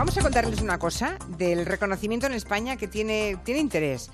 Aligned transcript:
Vamos 0.00 0.16
a 0.16 0.22
contarles 0.22 0.62
una 0.62 0.78
cosa 0.78 1.18
del 1.36 1.66
reconocimiento 1.66 2.26
en 2.26 2.32
España 2.32 2.78
que 2.78 2.88
tiene, 2.88 3.36
tiene 3.44 3.60
interés. 3.60 4.10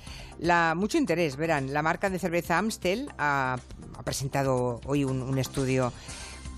Mucho 0.75 0.99
interés, 0.99 1.37
verán. 1.37 1.73
La 1.73 1.81
marca 1.81 2.11
de 2.11 2.19
cerveza 2.19 2.59
Amstel 2.59 3.09
ha, 3.19 3.57
presentado 4.03 4.81
hoy 4.85 5.05
un, 5.05 5.39
estudio 5.39 5.93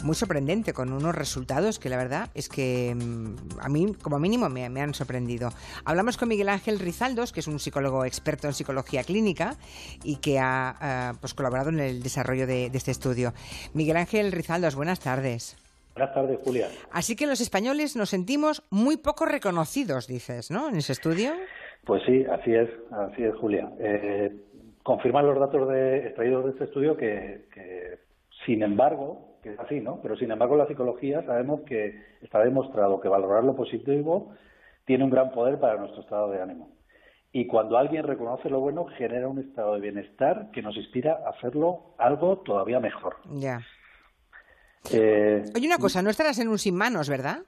muy 0.02 0.14
sorprendente, 0.16 0.72
con 0.72 0.94
unos 0.94 1.14
resultados 1.14 1.78
que 1.78 1.90
la 1.90 1.98
verdad 1.98 2.30
es 2.32 2.48
que 2.48 2.94
mm, 2.94 3.60
a 3.60 3.68
mí, 3.68 3.94
como 4.00 4.18
mínimo, 4.18 4.48
me, 4.48 4.64
han 4.64 4.94
sorprendido. 4.94 5.52
Hablamos 5.84 6.16
con 6.16 6.30
Miguel 6.30 6.48
Ángel 6.48 6.78
Rizaldos, 6.78 7.30
que 7.30 7.40
es 7.40 7.48
un 7.48 7.58
psicólogo 7.58 8.06
experto 8.06 8.46
en 8.46 8.54
psicología 8.54 9.04
clínica 9.04 9.58
y 10.04 10.16
que 10.16 10.38
ha 10.38 11.14
pues, 11.20 11.34
colaborado 11.34 11.68
en 11.68 11.80
el 11.80 12.02
desarrollo 12.02 12.46
de, 12.46 12.70
de 12.70 12.78
este 12.78 12.92
estudio. 12.92 13.34
Miguel 13.74 13.98
Ángel 13.98 14.32
Rizaldos, 14.32 14.74
buenas 14.74 15.00
tardes. 15.00 15.58
Buenas 15.98 16.14
tardes, 16.14 16.38
Julia. 16.44 16.68
Así 16.92 17.16
que 17.16 17.26
los 17.26 17.40
españoles 17.40 17.96
nos 17.96 18.10
sentimos 18.10 18.62
muy 18.70 18.98
poco 18.98 19.26
reconocidos, 19.26 20.06
dices, 20.06 20.48
¿no? 20.48 20.68
En 20.68 20.76
ese 20.76 20.92
estudio. 20.92 21.32
Pues 21.84 22.04
sí, 22.06 22.24
así 22.30 22.54
es, 22.54 22.70
así 22.92 23.24
es, 23.24 23.34
Julia. 23.34 23.68
Eh, 23.80 24.32
confirman 24.84 25.26
los 25.26 25.40
datos 25.40 25.68
de, 25.68 26.06
extraídos 26.06 26.44
de 26.44 26.50
este 26.52 26.64
estudio 26.66 26.96
que, 26.96 27.48
que, 27.52 27.98
sin 28.46 28.62
embargo, 28.62 29.40
que 29.42 29.54
es 29.54 29.58
así, 29.58 29.80
¿no? 29.80 29.98
Pero 30.00 30.16
sin 30.16 30.30
embargo, 30.30 30.54
la 30.54 30.68
psicología 30.68 31.26
sabemos 31.26 31.62
que 31.62 32.00
está 32.22 32.44
demostrado 32.44 33.00
que 33.00 33.08
valorar 33.08 33.42
lo 33.42 33.56
positivo 33.56 34.32
tiene 34.84 35.02
un 35.02 35.10
gran 35.10 35.32
poder 35.32 35.58
para 35.58 35.78
nuestro 35.80 36.02
estado 36.02 36.30
de 36.30 36.40
ánimo. 36.40 36.70
Y 37.32 37.48
cuando 37.48 37.76
alguien 37.76 38.04
reconoce 38.04 38.48
lo 38.48 38.60
bueno, 38.60 38.86
genera 38.96 39.26
un 39.26 39.40
estado 39.40 39.74
de 39.74 39.80
bienestar 39.80 40.52
que 40.52 40.62
nos 40.62 40.76
inspira 40.76 41.18
a 41.26 41.30
hacerlo 41.30 41.96
algo 41.98 42.38
todavía 42.38 42.78
mejor. 42.78 43.16
Ya. 43.32 43.62
Eh, 44.90 45.44
Oye, 45.54 45.66
una 45.66 45.78
cosa, 45.78 46.02
no 46.02 46.10
estarás 46.10 46.38
en 46.38 46.48
un 46.48 46.58
sin 46.58 46.74
manos, 46.74 47.08
¿verdad? 47.08 47.42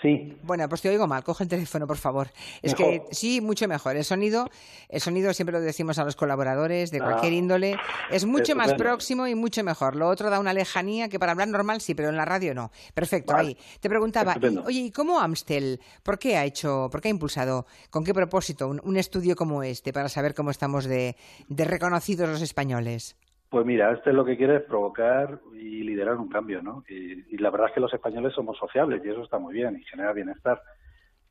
sí, 0.00 0.38
Bueno, 0.44 0.68
pues 0.68 0.80
te 0.80 0.88
oigo 0.88 1.08
mal. 1.08 1.24
Coge 1.24 1.42
el 1.42 1.50
teléfono, 1.50 1.84
por 1.88 1.96
favor. 1.96 2.30
Es 2.62 2.78
Mejor. 2.78 3.08
que 3.08 3.14
sí, 3.16 3.40
mucho 3.40 3.66
mejor. 3.66 3.96
El 3.96 4.04
sonido, 4.04 4.48
el 4.88 5.00
sonido 5.00 5.34
siempre 5.34 5.52
lo 5.54 5.60
decimos 5.60 5.98
a 5.98 6.04
los 6.04 6.14
colaboradores 6.14 6.92
de 6.92 6.98
Ah. 6.98 7.02
cualquier 7.04 7.32
índole, 7.32 7.76
es 8.08 8.24
mucho 8.24 8.54
más 8.54 8.74
próximo 8.74 9.26
y 9.26 9.34
mucho 9.34 9.64
mejor. 9.64 9.96
Lo 9.96 10.06
otro 10.08 10.30
da 10.30 10.38
una 10.38 10.52
lejanía 10.52 11.08
que 11.08 11.18
para 11.18 11.32
hablar 11.32 11.48
normal 11.48 11.80
sí, 11.80 11.96
pero 11.96 12.10
en 12.10 12.16
la 12.16 12.24
radio 12.24 12.54
no. 12.54 12.70
Perfecto, 12.94 13.32
Vale. 13.32 13.48
ahí. 13.48 13.58
Te 13.80 13.88
preguntaba, 13.88 14.36
oye, 14.66 14.78
¿y 14.82 14.90
cómo 14.92 15.18
Amstel, 15.18 15.80
por 16.04 16.16
qué 16.20 16.36
ha 16.36 16.44
hecho, 16.44 16.88
por 16.92 17.00
qué 17.00 17.08
ha 17.08 17.10
impulsado, 17.10 17.66
con 17.90 18.04
qué 18.04 18.14
propósito 18.14 18.68
un, 18.68 18.80
un 18.84 18.96
estudio 18.98 19.34
como 19.34 19.64
este 19.64 19.92
para 19.92 20.08
saber 20.08 20.32
cómo 20.32 20.52
estamos 20.52 20.84
de, 20.84 21.16
de 21.48 21.64
reconocidos 21.64 22.28
los 22.28 22.40
españoles? 22.42 23.16
Pues 23.50 23.64
mira, 23.64 23.92
este 23.92 24.12
lo 24.12 24.24
que 24.24 24.36
quiere 24.36 24.56
es 24.56 24.62
provocar 24.62 25.40
y 25.54 25.82
liderar 25.82 26.16
un 26.16 26.28
cambio, 26.28 26.62
¿no? 26.62 26.84
Y, 26.88 27.34
y 27.34 27.38
la 27.38 27.50
verdad 27.50 27.68
es 27.68 27.74
que 27.74 27.80
los 27.80 27.94
españoles 27.94 28.34
somos 28.34 28.58
sociables 28.58 29.02
y 29.04 29.08
eso 29.08 29.22
está 29.22 29.38
muy 29.38 29.54
bien 29.54 29.76
y 29.76 29.84
genera 29.84 30.12
bienestar. 30.12 30.60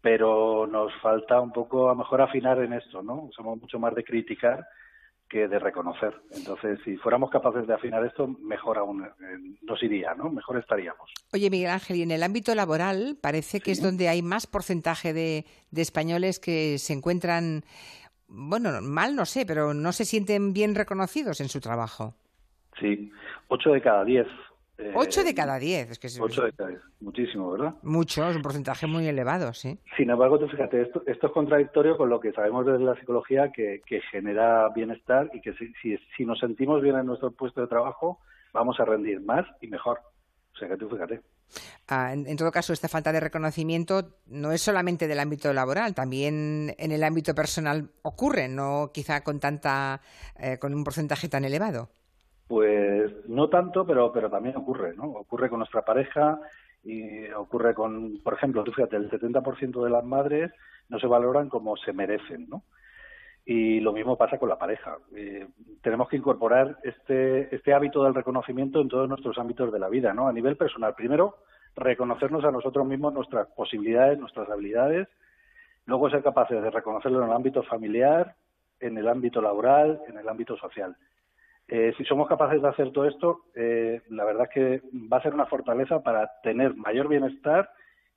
Pero 0.02 0.68
nos 0.68 0.94
falta 1.02 1.40
un 1.42 1.52
poco 1.52 1.90
a 1.90 1.94
lo 1.94 2.00
mejor 2.00 2.22
afinar 2.22 2.60
en 2.62 2.74
esto, 2.74 3.04
¿no? 3.04 3.30
Somos 3.36 3.60
mucho 3.60 3.78
más 3.80 3.94
de 3.94 4.04
criticar 4.04 4.66
que 5.30 5.48
de 5.48 5.60
reconocer. 5.60 6.14
Entonces, 6.32 6.80
si 6.86 6.96
fuéramos 6.98 7.30
capaces 7.30 7.68
de 7.68 7.74
afinar 7.74 8.06
esto, 8.06 8.28
mejor 8.28 8.78
aún 8.78 9.04
eh, 9.04 9.58
nos 9.62 9.82
iría, 9.84 10.14
¿no? 10.16 10.30
Mejor 10.30 10.58
estaríamos. 10.58 11.12
Oye, 11.34 11.50
Miguel 11.50 11.72
Ángel, 11.72 11.98
y 11.98 12.02
en 12.04 12.12
el 12.12 12.24
ámbito 12.24 12.56
laboral 12.56 13.18
parece 13.22 13.60
que 13.60 13.72
es 13.72 13.82
donde 13.82 14.08
hay 14.08 14.22
más 14.22 14.48
porcentaje 14.48 15.14
de, 15.14 15.46
de 15.72 15.82
españoles 15.82 16.40
que 16.40 16.78
se 16.78 16.94
encuentran, 16.94 17.64
bueno, 18.28 18.70
mal 18.82 19.16
no 19.16 19.26
sé, 19.26 19.46
pero 19.46 19.74
no 19.74 19.92
se 19.92 20.06
sienten 20.06 20.54
bien 20.54 20.76
reconocidos 20.76 21.42
en 21.42 21.50
su 21.50 21.60
trabajo. 21.60 22.14
Sí, 22.80 23.12
ocho 23.48 23.72
de 23.72 23.82
cada 23.82 24.04
diez. 24.06 24.28
eh, 24.78 24.92
Ocho 24.96 25.24
de 25.24 25.34
cada 25.34 25.58
diez, 25.58 25.90
es 25.92 25.98
que 26.00 26.08
es 26.08 26.20
Ocho 26.20 26.44
de 26.44 26.54
cada 26.54 26.70
diez. 26.70 26.82
Muchísimo, 27.00 27.52
¿verdad? 27.52 27.74
mucho, 27.82 28.28
es 28.30 28.36
un 28.36 28.42
porcentaje 28.42 28.86
muy 28.86 29.08
elevado, 29.08 29.54
sí. 29.54 29.80
Sin 29.96 30.10
embargo, 30.10 30.38
tú 30.40 30.48
fíjate, 30.48 30.82
esto, 30.84 31.02
esto 31.08 31.28
es 31.28 31.34
contradictorio 31.34 31.98
con 31.98 32.10
lo 32.10 32.20
que 32.20 32.32
sabemos 32.34 32.66
desde 32.66 32.84
la 32.84 32.96
psicología 33.00 33.52
que, 33.52 33.82
que 33.86 34.02
genera 34.12 34.70
bienestar 34.70 35.30
y 35.34 35.42
que 35.42 35.54
si, 35.54 35.74
si, 35.82 35.98
si 36.16 36.26
nos 36.26 36.40
sentimos 36.40 36.82
bien 36.82 36.98
en 36.98 37.06
nuestro 37.08 37.32
puesto 37.32 37.62
de 37.62 37.68
trabajo, 37.68 38.20
vamos 38.54 38.80
a 38.80 38.86
rendir 38.86 39.22
más 39.22 39.46
y 39.62 39.68
mejor. 39.68 40.00
O 40.54 40.58
sea 40.58 40.68
que 40.68 40.78
tú 40.78 40.90
fíjate. 40.90 41.22
Ah, 41.88 42.14
en, 42.14 42.36
todo 42.36 42.52
caso, 42.52 42.74
esta 42.74 42.88
falta 42.88 43.12
de 43.12 43.20
reconocimiento 43.20 44.18
no 44.26 44.52
es 44.52 44.62
solamente 44.62 45.08
del 45.08 45.20
ámbito 45.20 45.54
laboral, 45.54 45.96
también 45.96 46.76
en 46.78 46.92
el 46.92 47.04
ámbito 47.04 47.34
personal 47.34 47.90
ocurre, 48.02 48.50
no 48.50 48.92
quizá 48.94 49.24
con 49.24 49.40
tanta, 49.40 50.02
eh, 50.38 50.58
con 50.60 50.74
un 50.74 50.84
porcentaje 50.84 51.30
tan 51.30 51.46
elevado. 51.46 51.90
Pues 52.48 53.12
no 53.28 53.50
tanto, 53.50 53.86
pero, 53.86 54.12
pero 54.12 54.30
también 54.30 54.58
ocurre, 54.58 54.96
¿no? 54.96 55.04
Ocurre 55.04 55.50
con 55.50 55.60
nuestra 55.60 55.84
pareja 55.84 56.40
y 56.84 57.30
ocurre 57.32 57.74
con, 57.74 58.20
por 58.24 58.34
ejemplo, 58.34 58.64
tú 58.64 58.72
fíjate, 58.72 58.96
el 58.96 59.10
70% 59.10 59.84
de 59.84 59.90
las 59.90 60.04
madres 60.04 60.52
no 60.90 61.00
se 61.00 61.08
valoran 61.08 61.50
como 61.50 61.76
se 61.78 61.94
merecen, 61.94 62.48
¿no? 62.50 62.64
Y 63.50 63.80
lo 63.80 63.94
mismo 63.94 64.18
pasa 64.18 64.38
con 64.38 64.50
la 64.50 64.58
pareja. 64.58 64.98
Eh, 65.16 65.48
tenemos 65.82 66.10
que 66.10 66.18
incorporar 66.18 66.80
este, 66.84 67.56
este 67.56 67.74
hábito 67.74 68.04
del 68.04 68.14
reconocimiento 68.14 68.82
en 68.82 68.90
todos 68.90 69.08
nuestros 69.08 69.38
ámbitos 69.38 69.72
de 69.72 69.80
la 69.80 69.88
vida, 69.88 70.14
¿no? 70.14 70.28
A 70.28 70.34
nivel 70.34 70.58
personal, 70.58 70.94
primero, 70.96 71.38
reconocernos 71.74 72.44
a 72.44 72.52
nosotros 72.52 72.86
mismos 72.86 73.14
nuestras 73.14 73.48
posibilidades, 73.56 74.20
nuestras 74.20 74.50
habilidades, 74.50 75.08
luego 75.86 76.10
ser 76.10 76.24
capaces 76.24 76.62
de 76.62 76.70
reconocerlo 76.70 77.20
en 77.24 77.30
el 77.30 77.36
ámbito 77.38 77.64
familiar, 77.64 78.36
en 78.82 78.98
el 78.98 79.08
ámbito 79.08 79.42
laboral, 79.42 80.02
en 80.10 80.18
el 80.18 80.28
ámbito 80.28 80.58
social. 80.58 80.98
Eh, 81.70 81.94
si 81.98 82.04
somos 82.04 82.28
capaces 82.28 82.62
de 82.62 82.68
hacer 82.68 82.92
todo 82.92 83.06
esto, 83.06 83.44
eh, 83.56 84.02
la 84.10 84.26
verdad 84.26 84.50
es 84.50 84.54
que 84.54 84.82
va 85.10 85.20
a 85.20 85.24
ser 85.24 85.34
una 85.34 85.46
fortaleza 85.46 86.04
para 86.04 86.30
tener 86.44 86.76
mayor 86.76 87.08
bienestar 87.08 87.70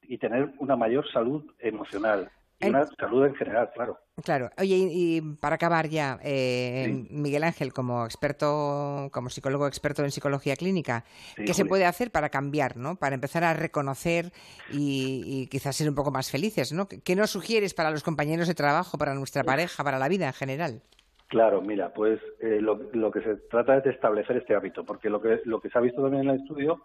y 0.03 0.19
tener 0.19 0.51
una 0.59 0.75
mayor 0.75 1.09
salud 1.13 1.45
emocional 1.61 2.33
y 2.61 2.67
En- 2.67 2.75
una 2.75 2.87
salud 2.99 3.27
en 3.27 3.35
general, 3.35 3.71
claro. 3.75 3.99
Claro. 4.23 4.51
Oye, 4.59 4.77
y, 4.77 5.17
y 5.17 5.21
para 5.23 5.55
acabar 5.55 5.89
ya, 5.89 6.19
eh, 6.23 6.85
Sí. 6.87 7.09
Miguel 7.11 7.45
Ángel, 7.45 7.73
como 7.73 8.05
experto, 8.05 9.09
como 9.13 9.31
psicólogo 9.31 9.67
experto 9.67 10.05
en 10.05 10.11
psicología 10.11 10.57
clínica, 10.57 11.05
Sí, 11.37 11.45
¿qué 11.47 11.55
se 11.55 11.65
puede 11.65 11.87
hacer 11.87 12.11
para 12.11 12.29
cambiar, 12.29 12.77
no? 12.77 12.97
Para 12.97 13.15
empezar 13.15 13.45
a 13.45 13.55
reconocer 13.55 14.33
y, 14.71 15.23
y 15.27 15.47
quizás 15.47 15.77
ser 15.77 15.89
un 15.89 15.95
poco 15.95 16.11
más 16.11 16.31
felices, 16.31 16.73
¿no? 16.73 16.87
¿Qué 16.87 17.17
nos 17.17 17.31
sugieres 17.31 17.73
para 17.73 17.91
los 17.91 18.03
compañeros 18.03 18.47
de 18.47 18.55
trabajo, 18.55 18.99
para 18.99 19.15
nuestra 19.15 19.43
pareja, 19.43 19.83
para 19.83 19.99
la 19.99 20.09
vida 20.09 20.27
en 20.27 20.33
general? 20.35 20.83
Claro, 21.29 21.63
mira, 21.63 21.95
pues 21.95 22.21
eh, 22.41 22.59
lo, 22.61 22.75
lo 22.93 23.11
que 23.11 23.23
se 23.23 23.37
trata 23.51 23.77
es 23.79 23.85
de 23.85 23.91
establecer 23.91 24.37
este 24.37 24.55
hábito, 24.55 24.85
porque 24.85 25.09
lo 25.09 25.23
que, 25.23 25.41
lo 25.45 25.61
que 25.61 25.71
se 25.71 25.79
ha 25.79 25.81
visto 25.81 26.03
también 26.03 26.25
en 26.25 26.31
el 26.35 26.41
estudio 26.43 26.83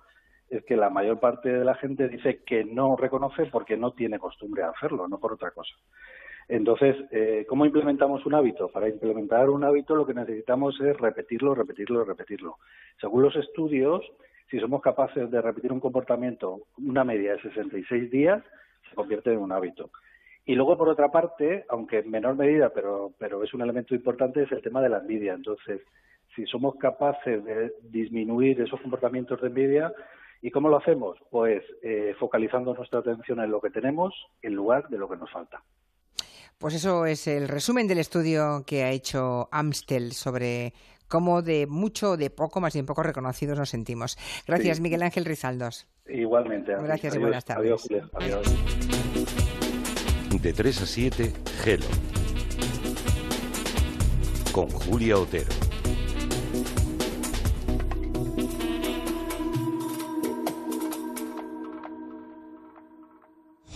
es 0.50 0.64
que 0.66 0.76
la 0.76 0.90
mayor 0.90 1.20
parte 1.20 1.50
de 1.50 1.66
la 1.66 1.76
gente 1.76 2.08
dice 2.08 2.44
que 2.46 2.64
no 2.64 2.96
reconoce 2.96 3.46
porque 3.48 3.78
no 3.78 3.92
tiene 3.94 4.20
costumbre 4.20 4.64
de 4.64 4.70
hacerlo, 4.70 5.08
no 5.08 5.20
por 5.20 5.34
otra 5.34 5.52
cosa. 5.52 5.74
Entonces, 6.48 6.96
eh, 7.12 7.46
¿cómo 7.50 7.66
implementamos 7.66 8.26
un 8.26 8.36
hábito? 8.36 8.68
Para 8.70 8.88
implementar 8.88 9.50
un 9.50 9.64
hábito 9.64 9.96
lo 9.96 10.06
que 10.06 10.14
necesitamos 10.14 10.80
es 10.80 10.96
repetirlo, 10.98 11.56
repetirlo, 11.56 12.04
repetirlo. 12.04 12.58
Según 13.02 13.24
los 13.24 13.36
estudios, 13.36 14.04
si 14.52 14.60
somos 14.60 14.82
capaces 14.82 15.32
de 15.32 15.42
repetir 15.42 15.74
un 15.74 15.80
comportamiento 15.80 16.68
una 16.78 17.04
media 17.04 17.34
de 17.34 17.42
66 17.42 18.12
días, 18.12 18.44
se 18.88 18.96
convierte 18.96 19.34
en 19.34 19.40
un 19.40 19.52
hábito. 19.52 19.90
Y 20.46 20.54
luego, 20.54 20.78
por 20.78 20.90
otra 20.90 21.10
parte, 21.10 21.66
aunque 21.70 22.00
en 22.00 22.12
menor 22.12 22.36
medida, 22.36 22.70
pero, 22.70 23.14
pero 23.18 23.44
es 23.44 23.52
un 23.56 23.62
elemento 23.64 23.96
importante, 23.96 24.44
es 24.44 24.52
el 24.52 24.62
tema 24.62 24.82
de 24.82 24.90
la 24.90 25.00
envidia. 25.00 25.34
Entonces, 25.34 25.82
si 26.36 26.46
somos 26.46 26.76
capaces 26.76 27.44
de 27.44 27.74
disminuir 27.82 28.62
esos 28.62 28.80
comportamientos 28.82 29.42
de 29.42 29.48
envidia, 29.48 29.92
¿y 30.46 30.52
cómo 30.52 30.70
lo 30.70 30.78
hacemos? 30.78 31.18
Pues 31.32 31.64
eh, 31.82 32.14
focalizando 32.20 32.76
nuestra 32.76 33.00
atención 33.00 33.40
en 33.40 33.50
lo 33.50 33.60
que 33.60 33.72
tenemos 33.72 34.14
en 34.44 34.54
lugar 34.54 34.88
de 34.90 35.00
lo 35.00 35.10
que 35.10 35.18
nos 35.18 35.32
falta. 35.32 35.64
Pues 36.60 36.76
eso 36.76 37.08
es 37.08 37.26
el 37.26 37.48
resumen 37.48 37.88
del 37.88 37.98
estudio 37.98 38.64
que 38.64 38.84
ha 38.84 38.92
hecho 38.92 39.50
Amstel 39.52 40.12
sobre 40.12 40.74
cómo 41.08 41.42
de 41.42 41.66
mucho 41.66 42.12
o 42.12 42.18
de 42.18 42.30
poco, 42.30 42.62
más 42.62 42.74
bien 42.74 42.86
poco 42.86 43.02
reconocidos 43.02 43.58
nos 43.58 43.72
sentimos. 43.72 44.20
Gracias, 44.46 44.78
Sí. 44.78 44.84
Miguel 44.84 45.02
Ángel 45.02 45.26
Rizaldos. 45.26 45.88
Igualmente. 46.08 46.76
Gracias 46.76 47.16
y 47.16 47.18
buenas 47.18 47.44
tardes. 47.44 47.64
Adiós, 47.64 47.82
Julia. 47.82 48.10
Adiós. 48.14 48.56
De 50.44 50.54
3 50.54 50.82
a 50.82 50.86
7, 50.86 51.34
Gelo. 51.64 51.86
Con 54.54 54.70
Julia 54.70 55.18
Otero. 55.18 55.65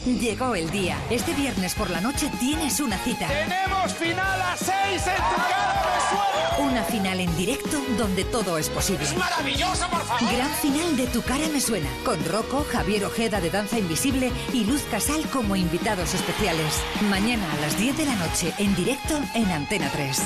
Llegó 0.05 0.55
el 0.55 0.69
día. 0.71 0.97
Este 1.09 1.33
viernes 1.33 1.75
por 1.75 1.89
la 1.89 1.99
noche 1.99 2.31
tienes 2.39 2.79
una 2.79 2.97
cita. 2.99 3.27
¡Tenemos 3.27 3.93
final 3.93 4.41
a 4.41 4.55
6 4.55 4.71
en 4.71 5.15
tu 5.15 5.35
cara 5.35 5.83
me 5.83 6.09
suena! 6.09 6.71
Una 6.71 6.83
final 6.83 7.19
en 7.19 7.37
directo 7.37 7.77
donde 7.97 8.23
todo 8.23 8.57
es 8.57 8.69
posible. 8.69 9.03
¡Es 9.03 9.17
maravilloso, 9.17 9.87
por 9.89 10.01
favor! 10.01 10.33
Gran 10.33 10.49
final 10.55 10.95
de 10.95 11.07
Tu 11.07 11.21
cara 11.21 11.47
me 11.49 11.59
suena, 11.59 11.89
con 12.05 12.23
Rocco, 12.25 12.65
Javier 12.71 13.05
Ojeda 13.05 13.41
de 13.41 13.49
Danza 13.49 13.77
Invisible 13.77 14.31
y 14.53 14.63
Luz 14.63 14.83
Casal 14.89 15.21
como 15.31 15.55
invitados 15.55 16.13
especiales. 16.13 16.81
Mañana 17.09 17.51
a 17.51 17.61
las 17.61 17.77
10 17.77 17.97
de 17.97 18.05
la 18.05 18.15
noche 18.15 18.53
en 18.57 18.73
directo 18.75 19.19
en 19.33 19.51
Antena 19.51 19.89
3. 19.91 20.17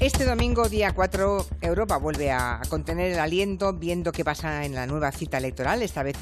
Este 0.00 0.24
domingo, 0.24 0.68
día 0.68 0.92
4, 0.92 1.44
Europa 1.60 1.96
vuelve 1.96 2.30
a 2.30 2.60
contener 2.68 3.10
el 3.10 3.18
aliento 3.18 3.72
viendo 3.72 4.12
qué 4.12 4.24
pasa 4.24 4.64
en 4.64 4.72
la 4.72 4.86
nueva 4.86 5.10
cita 5.10 5.38
electoral. 5.38 5.82
Esta 5.82 6.04
vez 6.04 6.16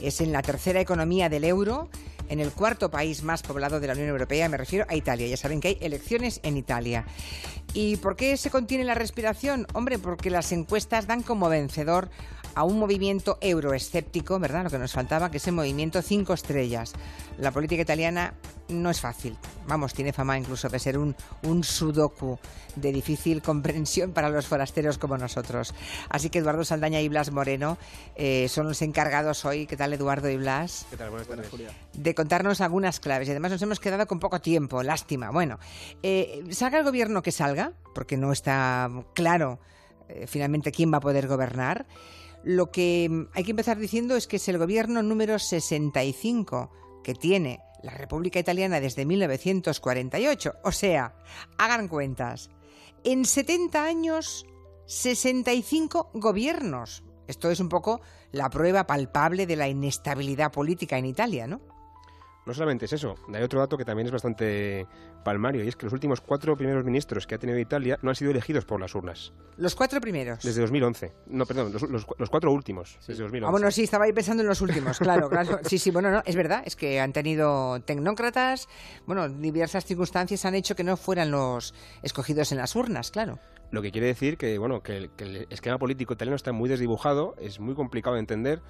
es 0.00 0.22
en 0.22 0.32
la 0.32 0.40
tercera 0.40 0.80
economía 0.80 1.28
del 1.28 1.44
euro, 1.44 1.90
en 2.30 2.40
el 2.40 2.52
cuarto 2.52 2.90
país 2.90 3.22
más 3.22 3.42
poblado 3.42 3.80
de 3.80 3.86
la 3.86 3.92
Unión 3.92 4.08
Europea. 4.08 4.48
Me 4.48 4.56
refiero 4.56 4.86
a 4.88 4.96
Italia. 4.96 5.26
Ya 5.26 5.36
saben 5.36 5.60
que 5.60 5.68
hay 5.68 5.78
elecciones 5.82 6.40
en 6.42 6.56
Italia. 6.56 7.04
¿Y 7.74 7.96
por 7.96 8.16
qué 8.16 8.36
se 8.36 8.50
contiene 8.50 8.84
la 8.84 8.94
respiración? 8.94 9.66
Hombre, 9.74 9.98
porque 9.98 10.30
las 10.30 10.52
encuestas 10.52 11.06
dan 11.06 11.22
como 11.22 11.48
vencedor 11.48 12.08
a 12.54 12.64
un 12.64 12.78
movimiento 12.78 13.38
euroescéptico, 13.40 14.38
¿verdad? 14.38 14.64
Lo 14.64 14.70
que 14.70 14.78
nos 14.78 14.92
faltaba, 14.92 15.30
que 15.30 15.36
es 15.36 15.46
el 15.46 15.52
movimiento 15.52 16.02
cinco 16.02 16.32
estrellas. 16.32 16.92
La 17.38 17.52
política 17.52 17.82
italiana 17.82 18.34
no 18.68 18.90
es 18.90 19.00
fácil. 19.00 19.36
Vamos, 19.66 19.94
tiene 19.94 20.12
fama 20.12 20.38
incluso 20.38 20.68
de 20.68 20.78
ser 20.78 20.98
un, 20.98 21.14
un 21.42 21.62
sudoku 21.62 22.38
de 22.74 22.92
difícil 22.92 23.42
comprensión 23.42 24.12
para 24.12 24.28
los 24.28 24.46
forasteros 24.46 24.98
como 24.98 25.16
nosotros. 25.16 25.74
Así 26.08 26.30
que 26.30 26.38
Eduardo 26.38 26.64
Saldaña 26.64 27.00
y 27.00 27.08
Blas 27.08 27.30
Moreno 27.30 27.78
eh, 28.16 28.48
son 28.48 28.66
los 28.66 28.82
encargados 28.82 29.44
hoy. 29.44 29.66
¿Qué 29.66 29.76
tal, 29.76 29.92
Eduardo 29.92 30.28
y 30.28 30.36
Blas? 30.36 30.86
¿Qué 30.90 30.96
tal? 30.96 31.10
Buenas 31.10 31.28
tardes, 31.28 31.48
Julia. 31.48 31.70
De 31.92 32.14
contarnos 32.14 32.60
algunas 32.60 33.00
claves. 33.00 33.28
Y 33.28 33.30
además 33.32 33.52
nos 33.52 33.62
hemos 33.62 33.80
quedado 33.80 34.06
con 34.06 34.20
poco 34.20 34.40
tiempo. 34.40 34.82
Lástima. 34.82 35.30
Bueno, 35.30 35.58
eh, 36.02 36.44
salga 36.50 36.78
el 36.78 36.84
gobierno 36.84 37.22
que 37.22 37.32
salga, 37.32 37.67
porque 37.94 38.16
no 38.16 38.32
está 38.32 38.90
claro 39.14 39.58
eh, 40.08 40.26
finalmente 40.26 40.72
quién 40.72 40.92
va 40.92 40.98
a 40.98 41.00
poder 41.00 41.28
gobernar. 41.28 41.86
Lo 42.44 42.70
que 42.70 43.08
mm, 43.10 43.28
hay 43.34 43.44
que 43.44 43.50
empezar 43.50 43.78
diciendo 43.78 44.16
es 44.16 44.26
que 44.26 44.36
es 44.36 44.48
el 44.48 44.58
gobierno 44.58 45.02
número 45.02 45.38
65 45.38 46.70
que 47.02 47.14
tiene 47.14 47.60
la 47.82 47.92
República 47.92 48.38
Italiana 48.38 48.80
desde 48.80 49.04
1948. 49.04 50.54
O 50.64 50.72
sea, 50.72 51.14
hagan 51.58 51.88
cuentas. 51.88 52.50
En 53.04 53.24
70 53.24 53.84
años, 53.84 54.46
65 54.86 56.10
gobiernos. 56.14 57.04
Esto 57.26 57.50
es 57.50 57.60
un 57.60 57.68
poco 57.68 58.00
la 58.32 58.50
prueba 58.50 58.86
palpable 58.86 59.46
de 59.46 59.56
la 59.56 59.68
inestabilidad 59.68 60.50
política 60.50 60.98
en 60.98 61.04
Italia, 61.06 61.46
¿no? 61.46 61.60
No 62.48 62.54
solamente 62.54 62.86
es 62.86 62.92
eso, 62.94 63.14
hay 63.34 63.42
otro 63.42 63.60
dato 63.60 63.76
que 63.76 63.84
también 63.84 64.06
es 64.06 64.12
bastante 64.12 64.86
palmario, 65.22 65.62
y 65.62 65.68
es 65.68 65.76
que 65.76 65.84
los 65.84 65.92
últimos 65.92 66.22
cuatro 66.22 66.56
primeros 66.56 66.82
ministros 66.82 67.26
que 67.26 67.34
ha 67.34 67.38
tenido 67.38 67.58
Italia 67.58 67.98
no 68.00 68.08
han 68.08 68.16
sido 68.16 68.30
elegidos 68.30 68.64
por 68.64 68.80
las 68.80 68.94
urnas. 68.94 69.34
Los 69.58 69.74
cuatro 69.74 70.00
primeros. 70.00 70.42
Desde 70.42 70.62
2011. 70.62 71.12
No, 71.26 71.44
perdón, 71.44 71.72
los, 71.74 71.82
los- 71.82 72.06
los 72.18 72.30
cuatro 72.30 72.50
últimos, 72.50 72.96
desde 73.06 73.22
2011. 73.22 73.46
Ah, 73.46 73.50
bueno, 73.50 73.70
sí, 73.70 73.82
estaba 73.84 74.06
ahí 74.06 74.14
pensando 74.14 74.42
en 74.42 74.48
los 74.48 74.62
últimos, 74.62 74.98
claro, 74.98 75.28
claro. 75.28 75.58
Sí, 75.64 75.76
sí, 75.78 75.90
bueno, 75.90 76.10
no, 76.10 76.22
es 76.24 76.36
verdad, 76.36 76.62
es 76.64 76.74
que 76.74 77.00
han 77.00 77.12
tenido 77.12 77.80
tecnócratas, 77.80 78.66
bueno, 79.06 79.28
diversas 79.28 79.84
circunstancias 79.84 80.46
han 80.46 80.54
hecho 80.54 80.74
que 80.74 80.84
no 80.84 80.96
fueran 80.96 81.30
los 81.30 81.74
escogidos 82.02 82.50
en 82.52 82.58
las 82.58 82.74
urnas, 82.74 83.10
claro. 83.10 83.38
Lo 83.70 83.82
que 83.82 83.92
quiere 83.92 84.06
decir 84.06 84.38
que, 84.38 84.56
bueno, 84.56 84.82
que 84.82 84.96
el, 84.96 85.10
que 85.10 85.24
el 85.24 85.46
esquema 85.50 85.76
político 85.76 86.14
italiano 86.14 86.36
está 86.36 86.52
muy 86.52 86.70
desdibujado, 86.70 87.34
es 87.38 87.60
muy 87.60 87.74
complicado 87.74 88.14
de 88.14 88.20
entender 88.20 88.62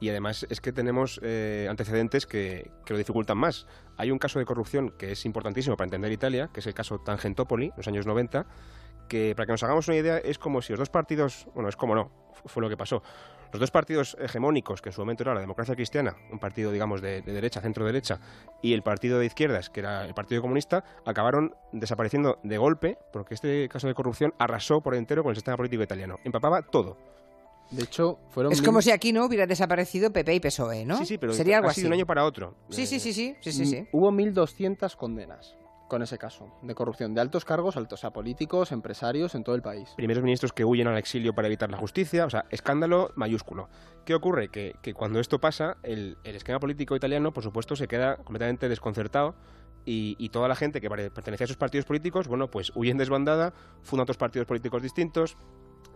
y 0.00 0.08
además 0.10 0.46
es 0.50 0.60
que 0.60 0.72
tenemos 0.72 1.18
eh, 1.22 1.66
antecedentes 1.70 2.26
que, 2.26 2.70
que 2.84 2.92
lo 2.92 2.98
dificultan 2.98 3.38
más. 3.38 3.66
Hay 3.96 4.10
un 4.10 4.18
caso 4.18 4.38
de 4.38 4.44
corrupción 4.44 4.90
que 4.98 5.12
es 5.12 5.24
importantísimo 5.24 5.76
para 5.76 5.86
entender 5.86 6.12
Italia, 6.12 6.50
que 6.52 6.60
es 6.60 6.66
el 6.66 6.74
caso 6.74 6.98
Tangentopoli, 6.98 7.66
en 7.66 7.72
los 7.76 7.88
años 7.88 8.06
90, 8.06 8.46
que 9.08 9.34
para 9.36 9.46
que 9.46 9.52
nos 9.52 9.62
hagamos 9.62 9.88
una 9.88 9.96
idea 9.96 10.18
es 10.18 10.38
como 10.38 10.60
si 10.62 10.72
los 10.72 10.80
dos 10.80 10.90
partidos, 10.90 11.46
bueno, 11.54 11.68
es 11.68 11.76
como 11.76 11.94
no, 11.94 12.10
fu- 12.34 12.48
fue 12.48 12.62
lo 12.62 12.68
que 12.68 12.76
pasó. 12.76 13.02
Los 13.52 13.60
dos 13.60 13.70
partidos 13.70 14.16
hegemónicos, 14.20 14.82
que 14.82 14.88
en 14.88 14.92
su 14.92 15.00
momento 15.00 15.22
era 15.22 15.32
la 15.32 15.40
democracia 15.40 15.76
cristiana, 15.76 16.16
un 16.32 16.40
partido, 16.40 16.72
digamos, 16.72 17.00
de, 17.00 17.22
de 17.22 17.32
derecha, 17.32 17.60
centro-derecha, 17.60 18.18
y 18.60 18.74
el 18.74 18.82
partido 18.82 19.20
de 19.20 19.26
izquierdas, 19.26 19.70
que 19.70 19.80
era 19.80 20.04
el 20.04 20.12
Partido 20.14 20.42
Comunista, 20.42 20.84
acabaron 21.06 21.54
desapareciendo 21.72 22.40
de 22.42 22.58
golpe, 22.58 22.98
porque 23.12 23.34
este 23.34 23.68
caso 23.68 23.86
de 23.86 23.94
corrupción 23.94 24.34
arrasó 24.38 24.80
por 24.80 24.96
entero 24.96 25.22
con 25.22 25.30
el 25.30 25.36
sistema 25.36 25.56
político 25.56 25.84
italiano. 25.84 26.16
Empapaba 26.24 26.60
todo. 26.62 26.98
De 27.70 27.82
hecho, 27.82 28.18
fueron 28.30 28.52
Es 28.52 28.60
mil- 28.60 28.66
como 28.66 28.80
si 28.82 28.90
aquí 28.92 29.12
no 29.12 29.24
hubiera 29.24 29.46
desaparecido 29.46 30.12
PP 30.12 30.34
y 30.34 30.40
PSOE, 30.40 30.84
¿no? 30.84 30.98
Sí, 30.98 31.06
sí, 31.06 31.18
pero 31.18 31.32
Sería 31.32 31.56
algo 31.58 31.68
así. 31.68 31.80
de 31.82 31.88
un 31.88 31.92
año 31.94 32.06
para 32.06 32.24
otro. 32.24 32.54
Sí, 32.70 32.82
Eh, 32.82 32.86
sí, 32.86 33.00
sí, 33.00 33.12
sí, 33.12 33.36
sí, 33.40 33.52
sí, 33.52 33.66
sí. 33.66 33.82
Mm, 33.82 33.86
Hubo 33.92 34.12
1.200 34.12 34.94
condenas 34.96 35.56
con 35.88 36.02
ese 36.02 36.18
caso 36.18 36.52
de 36.62 36.74
corrupción 36.74 37.14
de 37.14 37.20
altos 37.20 37.44
cargos, 37.44 37.76
altos 37.76 38.04
a 38.04 38.10
políticos, 38.12 38.72
empresarios 38.72 39.34
en 39.36 39.44
todo 39.44 39.54
el 39.54 39.62
país. 39.62 39.88
primeros 39.96 40.22
ministros 40.22 40.52
que 40.52 40.64
huyen 40.64 40.88
al 40.88 40.98
exilio 40.98 41.32
para 41.32 41.46
evitar 41.48 41.70
la 41.70 41.76
justicia, 41.76 42.24
o 42.26 42.30
sea, 42.30 42.44
escándalo 42.50 43.12
mayúsculo. 43.14 43.68
¿Qué 44.04 44.14
ocurre? 44.14 44.48
Que, 44.48 44.74
que 44.82 44.94
cuando 44.94 45.20
esto 45.20 45.40
pasa, 45.40 45.76
el, 45.84 46.18
el 46.24 46.34
esquema 46.36 46.58
político 46.58 46.96
italiano, 46.96 47.32
por 47.32 47.42
supuesto, 47.44 47.76
se 47.76 47.86
queda 47.88 48.16
completamente 48.16 48.68
desconcertado 48.68 49.36
y, 49.84 50.16
y 50.18 50.30
toda 50.30 50.48
la 50.48 50.56
gente 50.56 50.80
que 50.80 50.88
pertenecía 50.90 51.44
a 51.44 51.46
esos 51.46 51.56
partidos 51.56 51.84
políticos, 51.84 52.26
bueno, 52.26 52.50
pues 52.50 52.72
huyen 52.74 52.96
desbandada, 52.98 53.52
fundan 53.82 54.02
otros 54.04 54.16
partidos 54.16 54.46
políticos 54.48 54.82
distintos. 54.82 55.36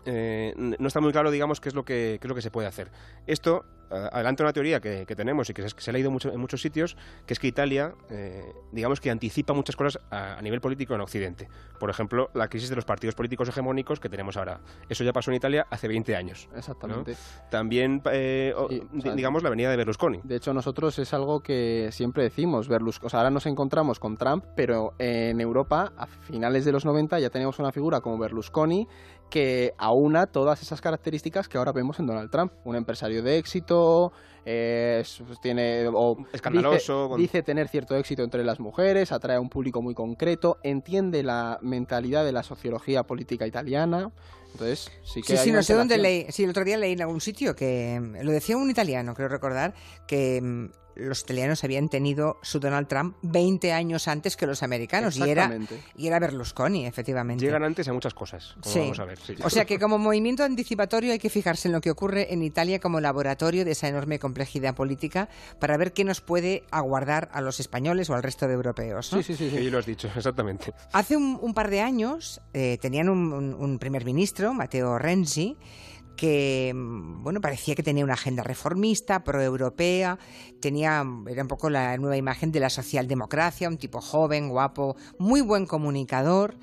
Eh, 0.04 0.54
no 0.56 0.86
está 0.88 1.00
muy 1.00 1.12
claro, 1.12 1.30
digamos, 1.30 1.60
qué 1.60 1.68
es 1.68 1.74
lo 1.74 1.84
que, 1.84 2.18
qué 2.20 2.26
es 2.26 2.28
lo 2.28 2.34
que 2.34 2.42
se 2.42 2.50
puede 2.50 2.66
hacer. 2.68 2.90
Esto 3.26 3.64
eh, 3.90 4.08
adelanta 4.12 4.42
una 4.44 4.52
teoría 4.52 4.80
que, 4.80 5.04
que 5.06 5.16
tenemos 5.16 5.50
y 5.50 5.54
que 5.54 5.68
se, 5.68 5.90
ha 5.90 5.92
leído 5.92 6.10
mucho, 6.10 6.30
en 6.32 6.38
muchos 6.40 6.60
sitios, 6.62 6.96
que 7.26 7.34
es 7.34 7.40
que 7.40 7.48
Italia, 7.48 7.94
eh, 8.08 8.44
digamos 8.72 9.00
que 9.00 9.10
anticipa 9.10 9.52
muchas 9.52 9.74
cosas 9.76 10.00
a, 10.10 10.38
a 10.38 10.42
nivel 10.42 10.60
político 10.60 10.94
en 10.94 11.00
Occidente. 11.00 11.48
Por 11.78 11.90
ejemplo, 11.90 12.30
la 12.34 12.48
crisis 12.48 12.68
de 12.70 12.76
los 12.76 12.84
partidos 12.84 13.14
políticos 13.14 13.48
hegemónicos 13.48 13.98
que 13.98 14.08
tenemos 14.08 14.36
ahora. 14.36 14.60
Eso 14.88 15.02
ya 15.02 15.12
pasó 15.12 15.30
en 15.30 15.36
Italia 15.38 15.66
hace 15.70 15.88
20 15.88 16.14
años. 16.14 16.48
Exactamente. 16.56 17.16
También, 17.50 18.00
eh, 18.12 18.52
o- 18.56 18.68
Sí, 18.68 18.82
o 18.96 19.00
sea, 19.00 19.14
digamos, 19.14 19.42
la 19.42 19.50
venida 19.50 19.70
de 19.70 19.76
Berlusconi. 19.76 20.20
De 20.22 20.36
hecho, 20.36 20.52
nosotros 20.54 20.98
es 20.98 21.12
algo 21.14 21.40
que 21.40 21.88
siempre 21.92 22.22
decimos, 22.22 22.68
Berlusconi. 22.68 23.06
O 23.06 23.10
sea, 23.10 23.20
ahora 23.20 23.30
nos 23.30 23.46
encontramos 23.46 23.98
con 23.98 24.16
Trump, 24.16 24.44
pero 24.54 24.94
en 24.98 25.40
Europa, 25.40 25.92
a 25.96 26.06
finales 26.06 26.64
de 26.64 26.72
los 26.72 26.84
90, 26.84 27.18
ya 27.18 27.30
teníamos 27.30 27.58
una 27.58 27.72
figura 27.72 28.00
como 28.00 28.18
Berlusconi 28.18 28.86
que 29.30 29.74
aúna 29.78 30.26
todas 30.26 30.60
esas 30.60 30.80
características 30.80 31.48
que 31.48 31.56
ahora 31.56 31.72
vemos 31.72 31.98
en 31.98 32.06
Donald 32.06 32.30
Trump. 32.30 32.52
Un 32.64 32.76
empresario 32.76 33.22
de 33.22 33.38
éxito, 33.38 34.12
eh, 34.44 34.98
es- 35.02 35.22
tiene 35.42 35.86
o 35.88 36.16
Escandaloso, 36.32 36.76
Dice, 37.04 37.08
con- 37.10 37.20
dice 37.20 37.42
tener 37.42 37.68
cierto 37.68 37.96
éxito 37.96 38.22
entre 38.22 38.44
las 38.44 38.60
mujeres, 38.60 39.12
atrae 39.12 39.36
a 39.36 39.40
un 39.40 39.48
público 39.50 39.82
muy 39.82 39.94
concreto, 39.94 40.58
entiende 40.62 41.22
la 41.22 41.58
mentalidad 41.62 42.24
de 42.24 42.32
la 42.32 42.42
sociología 42.42 43.02
política 43.04 43.46
italiana. 43.46 44.10
Entonces, 44.52 44.90
sí 45.04 45.20
que 45.22 45.28
Sí, 45.28 45.32
hay 45.38 45.44
sí, 45.44 45.52
no 45.52 45.62
sé 45.62 45.74
dónde 45.74 45.96
leí. 45.96 46.26
Sí, 46.30 46.42
el 46.44 46.50
otro 46.50 46.64
día 46.64 46.76
leí 46.76 46.92
en 46.92 47.02
algún 47.02 47.20
sitio 47.20 47.54
que 47.54 48.00
mm, 48.00 48.24
lo 48.24 48.32
decía 48.32 48.56
un 48.56 48.68
italiano, 48.68 49.14
creo 49.14 49.28
recordar, 49.28 49.74
que 50.08 50.40
mm, 50.42 50.70
los 50.96 51.20
italianos 51.20 51.62
habían 51.62 51.88
tenido 51.88 52.36
su 52.42 52.58
Donald 52.58 52.88
Trump 52.88 53.16
20 53.22 53.72
años 53.72 54.08
antes 54.08 54.36
que 54.36 54.46
los 54.46 54.62
americanos 54.64 55.16
y 55.16 55.22
era, 55.30 55.56
y 55.96 56.08
era 56.08 56.18
Berlusconi, 56.18 56.84
efectivamente. 56.84 57.44
Llegan 57.44 57.62
antes 57.62 57.86
a 57.88 57.92
muchas 57.92 58.12
cosas, 58.12 58.54
como 58.60 58.72
Sí. 58.74 58.80
vamos 58.80 58.98
a 58.98 59.04
ver. 59.04 59.18
sí. 59.20 59.34
O 59.42 59.48
sea 59.48 59.64
que 59.64 59.78
como 59.78 59.98
movimiento 59.98 60.42
anticipatorio 60.42 61.12
hay 61.12 61.18
que 61.20 61.30
fijarse 61.30 61.68
en 61.68 61.72
lo 61.72 61.80
que 61.80 61.90
ocurre 61.92 62.34
en 62.34 62.42
Italia 62.42 62.80
como 62.80 63.00
laboratorio 63.00 63.64
de 63.64 63.70
esa 63.70 63.86
enorme 63.88 64.18
complejidad 64.30 64.74
política 64.76 65.28
para 65.58 65.76
ver 65.76 65.92
qué 65.92 66.04
nos 66.04 66.20
puede 66.20 66.62
aguardar 66.70 67.28
a 67.32 67.40
los 67.40 67.58
españoles 67.58 68.08
o 68.10 68.14
al 68.14 68.22
resto 68.22 68.46
de 68.46 68.54
europeos. 68.54 69.12
¿no? 69.12 69.22
Sí, 69.22 69.34
sí, 69.34 69.50
sí. 69.50 69.56
sí. 69.56 69.70
Lo 69.70 69.78
has 69.78 69.86
dicho, 69.86 70.08
exactamente. 70.16 70.72
Hace 70.92 71.16
un, 71.16 71.36
un 71.42 71.52
par 71.52 71.68
de 71.68 71.80
años 71.80 72.40
eh, 72.54 72.78
tenían 72.80 73.08
un, 73.08 73.32
un- 73.32 73.54
un 73.54 73.78
primer 73.78 74.04
ministro, 74.04 74.54
Matteo 74.54 74.98
Renzi, 74.98 75.56
que 76.16 76.72
mm, 76.74 77.22
bueno 77.24 77.40
parecía 77.40 77.74
que 77.74 77.82
tenía 77.82 78.04
una 78.04 78.14
agenda 78.14 78.42
reformista, 78.42 79.24
proeuropea, 79.24 80.18
tenía 80.60 81.04
era 81.28 81.42
un 81.42 81.48
poco 81.48 81.70
la 81.70 81.96
nueva 81.96 82.16
imagen 82.16 82.52
de 82.52 82.60
la 82.60 82.70
socialdemocracia, 82.70 83.68
un 83.68 83.78
tipo 83.78 84.00
joven, 84.00 84.48
guapo, 84.48 84.96
muy 85.18 85.40
buen 85.40 85.66
comunicador. 85.66 86.56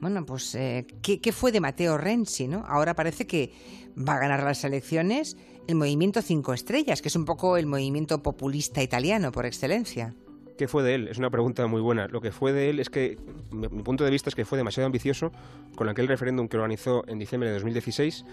Bueno, 0.00 0.26
pues 0.26 0.54
eh, 0.54 0.86
¿qué, 1.02 1.20
qué 1.22 1.32
fue 1.32 1.52
de 1.52 1.60
Matteo 1.60 1.96
Renzi, 1.96 2.48
no? 2.48 2.64
Ahora 2.68 2.94
parece 2.94 3.26
que 3.26 3.52
va 3.96 4.14
a 4.16 4.18
ganar 4.18 4.42
las 4.42 4.62
elecciones 4.64 5.36
el 5.66 5.74
movimiento 5.74 6.22
Cinco 6.22 6.52
Estrellas, 6.52 7.02
que 7.02 7.08
es 7.08 7.16
un 7.16 7.24
poco 7.24 7.56
el 7.56 7.66
movimiento 7.66 8.22
populista 8.22 8.82
italiano 8.82 9.32
por 9.32 9.46
excelencia. 9.46 10.14
¿Qué 10.56 10.68
fue 10.68 10.82
de 10.82 10.94
él? 10.94 11.08
Es 11.08 11.18
una 11.18 11.30
pregunta 11.30 11.66
muy 11.66 11.80
buena. 11.80 12.08
Lo 12.08 12.20
que 12.20 12.32
fue 12.32 12.52
de 12.52 12.70
él 12.70 12.80
es 12.80 12.88
que, 12.88 13.18
mi, 13.50 13.68
punto 13.68 14.04
de 14.04 14.10
vista 14.10 14.30
es 14.30 14.34
que 14.34 14.44
fue 14.44 14.56
demasiado 14.56 14.86
ambicioso 14.86 15.30
con 15.74 15.88
aquel 15.88 16.08
referéndum 16.08 16.48
que 16.48 16.56
organizó 16.56 17.04
en 17.08 17.18
diciembre 17.18 17.50
de 17.50 17.54
2016 17.56 18.24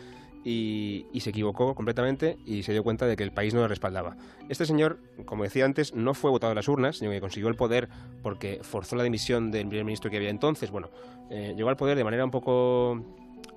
y, 0.45 1.05
y 1.11 1.19
se 1.19 1.31
equivocó 1.31 1.75
completamente 1.75 2.37
y 2.45 2.63
se 2.63 2.71
dio 2.71 2.83
cuenta 2.83 3.07
de 3.07 3.17
que 3.17 3.23
el 3.23 3.33
país 3.33 3.53
no 3.53 3.61
le 3.61 3.67
respaldaba. 3.67 4.15
Este 4.47 4.65
señor, 4.65 4.99
como 5.25 5.43
decía 5.43 5.65
antes, 5.65 5.93
no 5.93 6.13
fue 6.13 6.31
votado 6.31 6.51
a 6.51 6.55
las 6.55 6.67
urnas, 6.69 6.97
sino 6.97 7.11
que 7.11 7.19
consiguió 7.19 7.49
el 7.49 7.55
poder 7.55 7.89
porque 8.21 8.59
forzó 8.61 8.95
la 8.95 9.03
dimisión 9.03 9.51
del 9.51 9.67
primer 9.67 9.83
ministro 9.83 10.09
que 10.09 10.17
había 10.17 10.29
entonces. 10.29 10.71
Bueno, 10.71 10.89
eh, 11.29 11.53
llegó 11.57 11.69
al 11.69 11.77
poder 11.77 11.97
de 11.97 12.05
manera 12.05 12.23
un 12.23 12.31
poco 12.31 13.03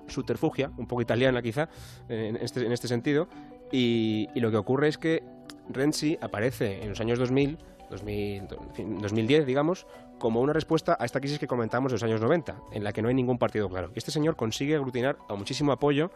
subterfugia, 0.07 0.71
un 0.77 0.87
poco 0.87 1.01
italiana 1.01 1.41
quizá, 1.41 1.69
eh, 2.09 2.27
en 2.29 2.35
este, 2.37 2.65
en 2.65 2.71
este 2.71 2.87
sentido, 2.87 3.27
y, 3.71 4.29
lo 4.35 4.51
que 4.51 4.57
ocurre 4.57 4.87
es 4.87 4.97
que 4.97 5.23
Renzi 5.69 6.17
aparece 6.21 6.81
en 6.83 6.89
los 6.89 6.99
años 6.99 7.19
2000, 7.19 7.57
2000, 7.89 8.35
en 8.35 8.73
fin, 8.73 8.99
2010, 9.01 9.45
digamos, 9.45 9.85
como 10.19 10.41
una 10.41 10.53
respuesta 10.53 10.97
a 10.99 11.05
esta 11.05 11.19
crisis 11.19 11.39
que 11.39 11.47
comentamos 11.47 11.91
de 11.91 11.95
los 11.95 12.03
años 12.03 12.21
90, 12.21 12.55
en 12.71 12.83
la 12.83 12.91
que 12.93 13.01
no 13.01 13.07
hay 13.09 13.13
ningún 13.13 13.37
partido 13.37 13.69
claro. 13.69 13.91
Y 13.93 13.99
este 13.99 14.11
señor 14.11 14.35
consigue 14.35 14.75
aglutinar 14.75 15.17
a 15.29 15.35
muchísimo 15.35 15.71
apoyo 15.71 16.11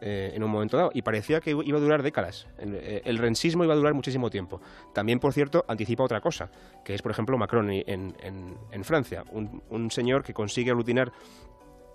eh, 0.00 0.32
en 0.34 0.42
un 0.42 0.50
momento 0.50 0.76
dado, 0.76 0.90
y 0.94 1.02
parecía 1.02 1.40
que 1.40 1.50
iba 1.50 1.78
a 1.78 1.80
durar 1.80 2.02
décadas. 2.02 2.48
El, 2.58 2.74
eh, 2.74 3.02
el 3.04 3.18
rensismo 3.18 3.62
iba 3.62 3.72
a 3.74 3.76
durar 3.76 3.94
muchísimo 3.94 4.30
tiempo. 4.30 4.60
También, 4.92 5.20
por 5.20 5.32
cierto, 5.32 5.64
anticipa 5.68 6.02
otra 6.02 6.20
cosa, 6.20 6.50
que 6.84 6.94
es, 6.94 7.02
por 7.02 7.12
ejemplo, 7.12 7.38
Macron 7.38 7.70
en, 7.70 7.84
en- 8.20 8.56
en 8.72 8.84
Francia, 8.84 9.22
un, 9.30 9.62
un 9.70 9.90
señor 9.92 10.24
que 10.24 10.34
consigue 10.34 10.70
aglutinar 10.72 11.12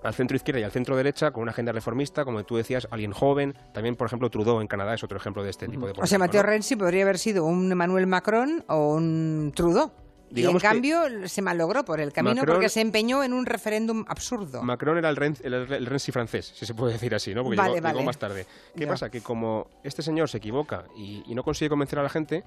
al 0.04 0.14
centro 0.14 0.36
izquierda 0.38 0.60
y 0.62 0.64
al 0.64 0.72
centro 0.72 0.96
derecha 0.96 1.32
con 1.32 1.42
una 1.44 1.52
agenda 1.52 1.72
reformista, 1.72 2.24
como 2.26 2.44
tú 2.46 2.56
decías, 2.58 2.88
alguien 2.92 3.12
joven. 3.12 3.56
También, 3.74 3.96
por 3.96 4.08
ejemplo, 4.08 4.30
Trudeau 4.30 4.62
en 4.62 4.68
Canadá 4.68 4.94
es 4.94 5.04
otro 5.04 5.18
ejemplo 5.18 5.44
de 5.44 5.50
este 5.50 5.68
tipo 5.68 5.88
de 5.88 5.94
O 5.98 6.06
sea, 6.08 6.20
Mateo 6.20 6.44
¿no? 6.44 6.50
Renzi 6.50 6.76
podría 6.76 7.04
haber 7.04 7.18
sido 7.18 7.46
un 7.46 7.72
Emmanuel 7.72 8.08
Macron 8.08 8.64
o 8.68 8.94
un 8.94 9.52
Trudeau. 9.56 9.92
Digamos 10.30 10.62
y 10.62 10.66
en 10.66 10.72
cambio 10.74 11.00
se 11.30 11.42
malogró 11.42 11.86
por 11.86 12.02
el 12.02 12.12
camino 12.12 12.42
Macron- 12.42 12.56
porque 12.56 12.68
se 12.68 12.82
empeñó 12.82 13.24
en 13.24 13.32
un 13.32 13.46
referéndum 13.46 14.04
absurdo. 14.10 14.62
Macron 14.62 14.98
era 14.98 15.08
el, 15.10 15.16
Ren- 15.16 15.38
el, 15.42 15.54
el 15.54 15.86
Renzi 15.86 16.12
francés, 16.12 16.52
si 16.54 16.66
se 16.66 16.74
puede 16.74 16.92
decir 16.94 17.16
así, 17.16 17.34
¿no? 17.34 17.44
Porque 17.44 17.56
Vale, 17.56 17.76
llegó, 17.76 17.88
llegó 17.88 17.96
vale. 18.00 18.06
más 18.06 18.18
tarde. 18.18 18.46
¿Qué 18.76 18.82
Ya. 18.84 18.90
pasa? 18.90 19.10
Que 19.10 19.22
como 19.22 19.70
este 19.86 20.02
señor 20.02 20.28
se 20.28 20.40
equivoca 20.40 20.84
y, 20.98 21.24
y 21.26 21.34
no 21.34 21.44
consigue 21.44 21.70
convencer 21.70 21.98
a 22.00 22.04
la 22.04 22.10
gente, 22.10 22.44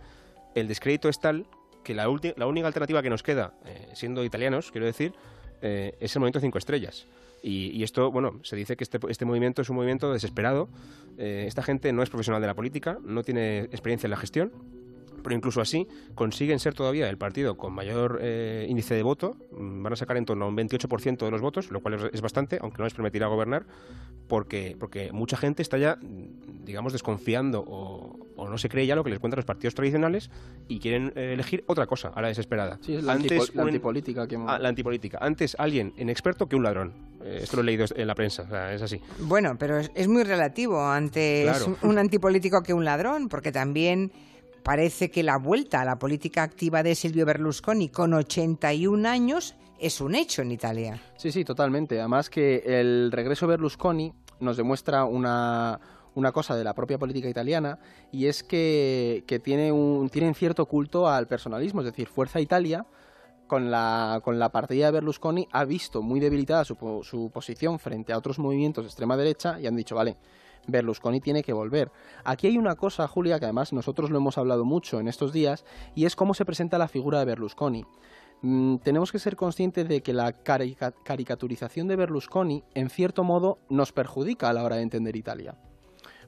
el 0.54 0.68
descrédito 0.68 1.08
es 1.08 1.20
tal 1.20 1.46
que 1.82 1.94
la, 1.94 2.04
la 2.36 2.46
única 2.46 2.66
alternativa 2.66 3.00
que 3.02 3.08
nos 3.08 3.22
queda, 3.22 3.54
eh, 3.64 3.88
siendo 3.94 4.24
italianos, 4.24 4.70
quiero 4.70 4.84
decir, 4.86 5.14
eh, 5.62 5.94
es 6.00 6.14
el 6.14 6.20
movimiento 6.20 6.40
cinco 6.40 6.58
estrellas. 6.58 7.06
Y, 7.42 7.82
esto, 7.82 8.10
bueno, 8.10 8.38
se 8.42 8.54
dice 8.54 8.76
que 8.76 8.84
este, 8.84 8.98
este 9.08 9.24
movimiento 9.24 9.62
es 9.62 9.70
un 9.70 9.76
movimiento 9.76 10.12
desesperado. 10.12 10.68
Eh, 11.16 11.44
esta 11.46 11.62
gente 11.62 11.90
no 11.92 12.02
es 12.02 12.10
profesional 12.10 12.42
de 12.42 12.46
la 12.46 12.54
política, 12.54 12.98
no 13.02 13.22
tiene 13.22 13.60
experiencia 13.60 14.06
en 14.06 14.10
la 14.10 14.18
gestión, 14.18 14.52
pero 15.22 15.34
incluso 15.36 15.60
así 15.60 15.86
consiguen 16.14 16.58
ser 16.58 16.74
todavía 16.74 17.08
el 17.08 17.18
partido 17.18 17.56
con 17.56 17.72
mayor 17.72 18.18
eh, 18.22 18.66
índice 18.68 18.94
de 18.94 19.02
voto. 19.02 19.36
Mm, 19.52 19.82
Van 19.82 19.92
a 19.92 19.96
sacar 19.96 20.16
en 20.16 20.24
torno 20.24 20.44
a 20.44 20.48
un 20.48 20.56
28% 20.56 21.18
de 21.24 21.30
los 21.30 21.40
votos, 21.40 21.70
lo 21.70 21.80
cual 21.80 21.94
es, 21.94 22.02
es 22.12 22.20
bastante, 22.20 22.58
aunque 22.60 22.78
no 22.78 22.84
les 22.84 22.94
permitirá 22.94 23.26
gobernar, 23.26 23.66
porque, 24.28 24.76
porque 24.78 25.10
mucha 25.12 25.36
gente 25.36 25.62
está 25.62 25.76
ya, 25.78 25.96
mm, 26.00 26.64
digamos, 26.64 26.92
desconfiando 26.92 27.64
o, 27.66 28.18
o 28.36 28.48
no 28.48 28.58
se 28.58 28.68
cree 28.68 28.86
ya 28.86 28.94
lo 28.94 29.02
que 29.04 29.10
les 29.10 29.18
cuentan 29.18 29.36
los 29.38 29.44
partidos 29.44 29.74
tradicionales 29.74 30.30
y 30.68 30.78
quieren 30.78 31.12
eh, 31.16 31.32
elegir 31.34 31.64
otra 31.66 31.86
cosa 31.86 32.08
a 32.14 32.22
la 32.22 32.28
desesperada. 32.28 32.78
Sí, 32.82 32.94
es 32.94 33.02
la, 33.04 33.14
antipo- 33.18 33.52
la 33.54 33.62
un- 33.62 33.68
antipolítica 33.68 34.26
que. 34.28 34.36
Ah, 34.46 34.58
la 34.58 34.68
antipolítica. 34.68 35.18
Antes 35.20 35.56
alguien 35.58 35.92
inexperto 35.96 36.48
que 36.48 36.56
un 36.56 36.62
ladrón. 36.62 36.92
Eh, 37.24 37.40
esto 37.42 37.56
lo 37.56 37.62
he 37.62 37.66
leído 37.66 37.86
en 37.94 38.06
la 38.06 38.14
prensa, 38.14 38.42
o 38.44 38.48
sea, 38.48 38.72
es 38.72 38.80
así. 38.82 39.00
Bueno, 39.20 39.56
pero 39.58 39.78
es, 39.78 39.90
es 39.94 40.08
muy 40.08 40.22
relativo 40.22 40.80
ante 40.86 41.42
Claro. 41.44 41.76
un 41.82 41.98
antipolítico 41.98 42.62
que 42.62 42.72
un 42.72 42.84
ladrón, 42.84 43.28
porque 43.28 43.52
también 43.52 44.12
parece 44.62 45.10
que 45.10 45.22
la 45.22 45.38
vuelta 45.38 45.80
a 45.80 45.84
la 45.84 45.98
política 45.98 46.42
activa 46.42 46.82
de 46.82 46.94
Silvio 46.94 47.26
Berlusconi 47.26 47.88
con 47.88 48.14
81 48.14 49.08
años 49.08 49.56
es 49.78 50.00
un 50.00 50.14
hecho 50.14 50.42
en 50.42 50.52
Italia. 50.52 51.00
Sí, 51.16 51.32
sí, 51.32 51.44
totalmente. 51.44 51.98
Además 51.98 52.30
que 52.30 52.62
el 52.66 53.10
regreso 53.12 53.46
de 53.46 53.50
Berlusconi 53.50 54.12
nos 54.40 54.56
demuestra 54.56 55.04
una, 55.04 55.80
una 56.14 56.32
cosa 56.32 56.56
de 56.56 56.64
la 56.64 56.74
propia 56.74 56.98
política 56.98 57.28
italiana 57.28 57.78
y 58.12 58.26
es 58.26 58.42
que, 58.42 59.24
que 59.26 59.38
tiene 59.38 59.72
un, 59.72 60.08
tienen 60.10 60.34
cierto 60.34 60.66
culto 60.66 61.08
al 61.08 61.26
personalismo, 61.26 61.80
es 61.80 61.86
decir, 61.86 62.08
Fuerza 62.08 62.40
Italia 62.40 62.86
con 63.46 63.70
la, 63.70 64.20
con 64.22 64.38
la 64.38 64.50
partida 64.50 64.86
de 64.86 64.92
Berlusconi 64.92 65.48
ha 65.50 65.64
visto 65.64 66.02
muy 66.02 66.20
debilitada 66.20 66.64
su, 66.64 66.76
su 67.02 67.30
posición 67.30 67.78
frente 67.78 68.12
a 68.12 68.18
otros 68.18 68.38
movimientos 68.38 68.84
de 68.84 68.88
extrema 68.88 69.16
derecha 69.16 69.58
y 69.60 69.66
han 69.66 69.76
dicho, 69.76 69.96
vale, 69.96 70.16
Berlusconi 70.70 71.20
tiene 71.20 71.42
que 71.42 71.52
volver. 71.52 71.90
Aquí 72.24 72.46
hay 72.46 72.58
una 72.58 72.76
cosa, 72.76 73.06
Julia, 73.08 73.38
que 73.38 73.46
además 73.46 73.72
nosotros 73.72 74.10
lo 74.10 74.18
hemos 74.18 74.38
hablado 74.38 74.64
mucho 74.64 75.00
en 75.00 75.08
estos 75.08 75.32
días, 75.32 75.64
y 75.94 76.04
es 76.04 76.16
cómo 76.16 76.34
se 76.34 76.44
presenta 76.44 76.78
la 76.78 76.88
figura 76.88 77.18
de 77.18 77.24
Berlusconi. 77.26 77.84
Mm, 78.42 78.76
tenemos 78.76 79.12
que 79.12 79.18
ser 79.18 79.36
conscientes 79.36 79.86
de 79.88 80.02
que 80.02 80.12
la 80.14 80.32
carica- 80.32 80.94
caricaturización 81.04 81.88
de 81.88 81.96
Berlusconi, 81.96 82.64
en 82.74 82.88
cierto 82.88 83.22
modo, 83.24 83.58
nos 83.68 83.92
perjudica 83.92 84.48
a 84.48 84.52
la 84.52 84.64
hora 84.64 84.76
de 84.76 84.82
entender 84.82 85.14
Italia. 85.16 85.56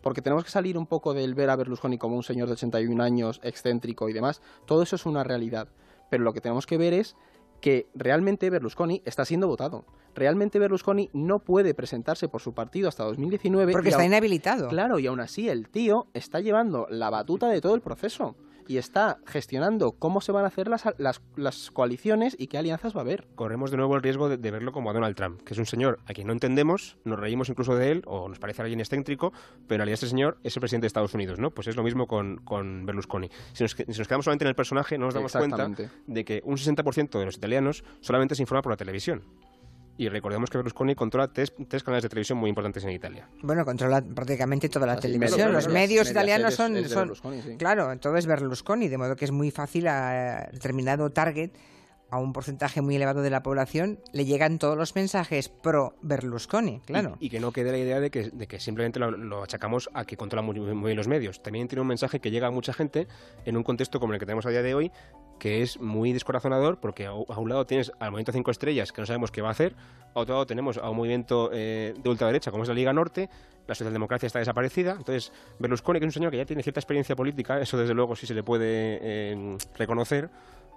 Porque 0.02 0.20
tenemos 0.20 0.44
que 0.44 0.50
salir 0.50 0.76
un 0.76 0.86
poco 0.86 1.14
del 1.14 1.34
ver 1.34 1.48
a 1.48 1.56
Berlusconi 1.56 1.96
como 1.96 2.16
un 2.16 2.22
señor 2.24 2.48
de 2.48 2.54
81 2.54 3.00
años, 3.02 3.40
excéntrico 3.44 4.08
y 4.08 4.12
demás. 4.12 4.42
Todo 4.66 4.82
eso 4.82 4.96
es 4.96 5.06
una 5.06 5.22
realidad. 5.22 5.68
Pero 6.10 6.24
lo 6.24 6.32
que 6.32 6.40
tenemos 6.40 6.66
que 6.66 6.76
ver 6.76 6.92
es 6.92 7.16
que 7.60 7.86
realmente 7.94 8.50
Berlusconi 8.50 9.00
está 9.04 9.24
siendo 9.24 9.46
votado. 9.46 9.84
Realmente 10.14 10.58
Berlusconi 10.58 11.08
no 11.12 11.38
puede 11.38 11.74
presentarse 11.74 12.28
por 12.28 12.40
su 12.40 12.52
partido 12.54 12.88
hasta 12.88 13.04
2019. 13.04 13.72
Porque 13.72 13.88
y 13.88 13.90
está 13.90 14.02
aún- 14.02 14.10
inhabilitado. 14.12 14.68
Claro, 14.68 14.98
y 14.98 15.06
aún 15.06 15.20
así 15.20 15.48
el 15.48 15.68
tío 15.68 16.06
está 16.14 16.40
llevando 16.40 16.86
la 16.90 17.10
batuta 17.10 17.48
de 17.48 17.60
todo 17.60 17.74
el 17.74 17.80
proceso 17.80 18.36
y 18.68 18.76
está 18.76 19.18
gestionando 19.26 19.90
cómo 19.92 20.20
se 20.20 20.30
van 20.30 20.44
a 20.44 20.46
hacer 20.46 20.68
las, 20.68 20.84
las, 20.96 21.20
las 21.34 21.72
coaliciones 21.72 22.36
y 22.38 22.46
qué 22.46 22.58
alianzas 22.58 22.94
va 22.94 23.00
a 23.00 23.02
haber. 23.02 23.26
Corremos 23.34 23.72
de 23.72 23.76
nuevo 23.76 23.96
el 23.96 24.02
riesgo 24.02 24.28
de, 24.28 24.36
de 24.36 24.50
verlo 24.52 24.70
como 24.70 24.88
a 24.88 24.92
Donald 24.92 25.16
Trump, 25.16 25.42
que 25.42 25.52
es 25.54 25.58
un 25.58 25.66
señor 25.66 25.98
a 26.06 26.14
quien 26.14 26.28
no 26.28 26.32
entendemos, 26.32 26.96
nos 27.04 27.18
reímos 27.18 27.48
incluso 27.48 27.74
de 27.74 27.90
él, 27.90 28.02
o 28.06 28.28
nos 28.28 28.38
parece 28.38 28.62
alguien 28.62 28.78
excéntrico, 28.78 29.32
pero 29.66 29.74
en 29.74 29.78
realidad 29.80 29.94
este 29.94 30.06
señor 30.06 30.38
es 30.44 30.56
el 30.56 30.60
presidente 30.60 30.84
de 30.84 30.86
Estados 30.88 31.12
Unidos, 31.12 31.40
¿no? 31.40 31.50
Pues 31.50 31.66
es 31.66 31.74
lo 31.74 31.82
mismo 31.82 32.06
con, 32.06 32.36
con 32.44 32.86
Berlusconi. 32.86 33.28
Si 33.52 33.64
nos, 33.64 33.74
que- 33.74 33.84
si 33.90 33.98
nos 33.98 34.06
quedamos 34.06 34.24
solamente 34.26 34.44
en 34.44 34.50
el 34.50 34.54
personaje, 34.54 34.96
no 34.96 35.06
nos 35.06 35.14
damos 35.14 35.32
cuenta 35.32 35.56
de 36.06 36.24
que 36.24 36.40
un 36.44 36.56
60% 36.56 37.18
de 37.18 37.24
los 37.24 37.36
italianos 37.36 37.82
solamente 38.00 38.36
se 38.36 38.42
informa 38.44 38.62
por 38.62 38.72
la 38.72 38.76
televisión. 38.76 39.22
Y 39.98 40.08
recordemos 40.08 40.48
que 40.50 40.56
Berlusconi 40.58 40.94
controla 40.94 41.28
tres, 41.32 41.52
tres 41.68 41.82
canales 41.82 42.02
de 42.02 42.08
televisión 42.08 42.38
muy 42.38 42.48
importantes 42.48 42.82
en 42.84 42.90
Italia. 42.90 43.28
Bueno, 43.42 43.64
controla 43.64 44.02
prácticamente 44.02 44.68
toda 44.68 44.86
la 44.86 44.94
Así, 44.94 45.02
televisión. 45.02 45.52
Los 45.52 45.68
medios 45.68 46.10
italianos 46.10 46.54
son... 46.54 46.74
son- 46.88 47.02
Berlusconi, 47.02 47.42
sí. 47.42 47.56
Claro, 47.58 47.96
todo 47.98 48.16
es 48.16 48.26
Berlusconi, 48.26 48.88
de 48.88 48.96
modo 48.98 49.14
que 49.16 49.26
es 49.26 49.30
muy 49.30 49.50
fácil 49.50 49.86
a 49.88 50.48
determinado 50.50 51.10
target, 51.10 51.50
a 52.12 52.18
un 52.18 52.34
porcentaje 52.34 52.82
muy 52.82 52.94
elevado 52.96 53.22
de 53.22 53.30
la 53.30 53.42
población, 53.42 53.98
le 54.12 54.26
llegan 54.26 54.58
todos 54.58 54.76
los 54.76 54.94
mensajes 54.94 55.48
pro 55.48 55.94
Berlusconi, 56.02 56.80
claro. 56.80 57.16
Y, 57.18 57.26
y 57.26 57.30
que 57.30 57.40
no 57.40 57.52
quede 57.52 57.72
la 57.72 57.78
idea 57.78 58.00
de 58.00 58.10
que, 58.10 58.28
de 58.28 58.46
que 58.46 58.60
simplemente 58.60 59.00
lo, 59.00 59.10
lo 59.10 59.42
achacamos 59.42 59.88
a 59.94 60.04
que 60.04 60.18
controla 60.18 60.42
muy, 60.42 60.60
muy 60.60 60.88
bien 60.88 60.96
los 60.98 61.08
medios. 61.08 61.42
También 61.42 61.68
tiene 61.68 61.80
un 61.80 61.88
mensaje 61.88 62.20
que 62.20 62.30
llega 62.30 62.48
a 62.48 62.50
mucha 62.50 62.74
gente 62.74 63.08
en 63.46 63.56
un 63.56 63.62
contexto 63.62 63.98
como 63.98 64.12
el 64.12 64.20
que 64.20 64.26
tenemos 64.26 64.44
a 64.44 64.50
día 64.50 64.62
de 64.62 64.74
hoy, 64.74 64.92
que 65.38 65.62
es 65.62 65.80
muy 65.80 66.12
descorazonador, 66.12 66.80
porque 66.80 67.06
a, 67.06 67.12
a 67.12 67.38
un 67.38 67.48
lado 67.48 67.64
tienes 67.64 67.90
al 67.98 68.10
movimiento 68.10 68.32
Cinco 68.32 68.50
Estrellas, 68.50 68.92
que 68.92 69.00
no 69.00 69.06
sabemos 69.06 69.30
qué 69.30 69.40
va 69.40 69.48
a 69.48 69.52
hacer, 69.52 69.74
a 70.14 70.20
otro 70.20 70.34
lado 70.34 70.46
tenemos 70.46 70.76
a 70.76 70.90
un 70.90 70.98
movimiento 70.98 71.48
eh, 71.50 71.94
de 71.96 72.10
ultraderecha, 72.10 72.50
como 72.50 72.64
es 72.64 72.68
la 72.68 72.74
Liga 72.74 72.92
Norte, 72.92 73.30
la 73.66 73.74
socialdemocracia 73.74 74.26
está 74.26 74.38
desaparecida, 74.38 74.96
entonces 74.98 75.32
Berlusconi, 75.58 75.98
que 75.98 76.04
es 76.04 76.10
un 76.10 76.12
señor 76.12 76.30
que 76.30 76.36
ya 76.36 76.44
tiene 76.44 76.62
cierta 76.62 76.80
experiencia 76.80 77.16
política, 77.16 77.58
eso 77.58 77.78
desde 77.78 77.94
luego 77.94 78.14
sí 78.16 78.26
se 78.26 78.34
le 78.34 78.42
puede 78.42 78.98
eh, 79.00 79.56
reconocer, 79.76 80.28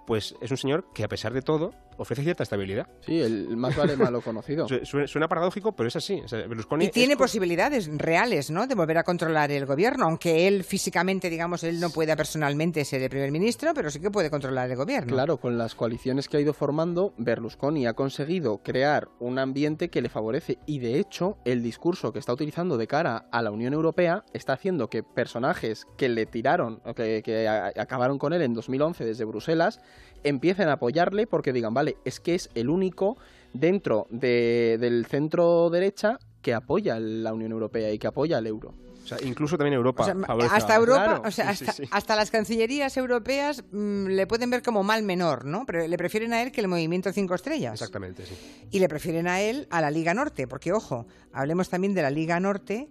pues 0.06 0.34
es 0.40 0.50
un 0.50 0.56
señor 0.56 0.92
que 0.94 1.04
a 1.04 1.08
pesar 1.08 1.32
de 1.32 1.42
todo 1.42 1.72
ofrece 1.98 2.22
cierta 2.22 2.42
estabilidad. 2.42 2.86
Sí, 3.00 3.20
el 3.20 3.56
más 3.56 3.76
vale 3.76 3.96
malo 3.96 4.20
conocido. 4.20 4.68
Su- 4.68 4.84
Suena, 4.84 5.06
suena 5.06 5.28
paradójico, 5.28 5.72
pero 5.74 5.88
es 5.88 5.96
así. 5.96 6.20
O 6.24 6.28
sea, 6.28 6.46
Berlusconi 6.46 6.86
Y 6.86 6.88
tiene 6.90 7.14
es 7.14 7.18
posibilidades 7.18 7.88
reales, 7.96 8.50
¿no?, 8.50 8.66
de 8.66 8.74
volver 8.74 8.98
a 8.98 9.04
controlar 9.04 9.50
el 9.50 9.66
gobierno, 9.66 10.04
aunque 10.06 10.46
él 10.48 10.64
físicamente, 10.64 11.30
digamos, 11.30 11.64
él 11.64 11.80
no 11.80 11.90
pueda 11.90 12.16
personalmente 12.16 12.84
ser 12.84 13.02
el 13.02 13.10
primer 13.10 13.30
ministro, 13.30 13.72
pero 13.74 13.90
sí 13.90 14.00
que 14.00 14.10
puede 14.10 14.30
controlar 14.30 14.70
el 14.70 14.76
gobierno. 14.76 15.12
Claro, 15.12 15.38
con 15.38 15.58
las 15.58 15.74
coaliciones 15.74 16.28
que 16.28 16.36
ha 16.36 16.40
ido 16.40 16.52
formando, 16.54 17.14
Berlusconi 17.18 17.86
ha 17.86 17.94
conseguido 17.94 18.58
crear 18.62 19.08
un 19.20 19.38
ambiente 19.38 19.88
que 19.88 20.02
le 20.02 20.08
favorece 20.08 20.58
y 20.66 20.78
de 20.78 20.98
hecho 20.98 21.38
el 21.44 21.62
discurso 21.62 22.12
que 22.12 22.18
está 22.18 22.32
utilizando 22.32 22.76
de 22.76 22.86
cara 22.86 23.26
a 23.32 23.42
la 23.42 23.50
Unión 23.50 23.72
Europea 23.74 24.24
está 24.32 24.52
haciendo 24.54 24.88
que 24.88 25.02
personajes 25.02 25.86
que 25.96 26.08
le 26.08 26.26
tiraron, 26.26 26.80
o 26.84 26.94
que, 26.94 27.22
que 27.24 27.48
acabaron 27.48 28.18
con 28.18 28.32
él 28.32 28.42
en 28.42 28.54
2011 28.54 29.04
desde 29.04 29.24
Bruselas, 29.24 29.80
empiecen 30.28 30.68
a 30.68 30.72
apoyarle 30.74 31.26
porque 31.26 31.52
digan, 31.52 31.74
vale, 31.74 31.96
es 32.04 32.20
que 32.20 32.34
es 32.34 32.50
el 32.54 32.68
único 32.68 33.16
dentro 33.52 34.06
de- 34.10 34.76
del 34.80 35.06
centro 35.06 35.70
derecha 35.70 36.18
que 36.42 36.54
apoya 36.54 36.98
la 37.00 37.32
Unión 37.32 37.52
Europea 37.52 37.90
y 37.92 37.98
que 37.98 38.06
apoya 38.06 38.38
el 38.38 38.46
euro. 38.46 38.74
O 39.02 39.08
sea, 39.08 39.18
incluso 39.24 39.56
también 39.56 39.74
Europa. 39.74 40.02
O 40.02 40.06
sea, 40.06 40.14
favorece 40.16 40.54
hasta 40.56 40.72
a- 40.72 40.76
Europa, 40.76 41.04
Claro, 41.04 41.22
o 41.26 41.30
sea, 41.30 41.54
sí, 41.54 41.58
sí, 41.64 41.70
hasta, 41.70 41.72
sí. 41.84 41.88
hasta 41.92 42.16
las 42.16 42.30
cancillerías 42.32 42.96
europeas 42.96 43.62
mm, 43.70 44.06
le 44.08 44.26
pueden 44.26 44.50
ver 44.50 44.62
como 44.62 44.82
mal 44.82 45.04
menor, 45.04 45.44
¿no? 45.44 45.64
Pero 45.64 45.86
le 45.86 45.96
prefieren 45.96 46.32
a 46.32 46.42
él 46.42 46.50
que 46.50 46.60
el 46.60 46.66
movimiento 46.66 47.12
Cinco 47.12 47.36
Estrellas. 47.36 47.74
Exactamente, 47.74 48.26
sí. 48.26 48.34
Y 48.72 48.80
le 48.80 48.88
prefieren 48.88 49.28
a 49.28 49.40
él 49.40 49.68
a 49.70 49.80
la 49.80 49.92
Liga 49.92 50.12
Norte, 50.12 50.48
porque 50.48 50.72
ojo, 50.72 51.06
hablemos 51.32 51.68
también 51.68 51.94
de 51.94 52.02
la 52.02 52.10
Liga 52.10 52.40
Norte 52.40 52.88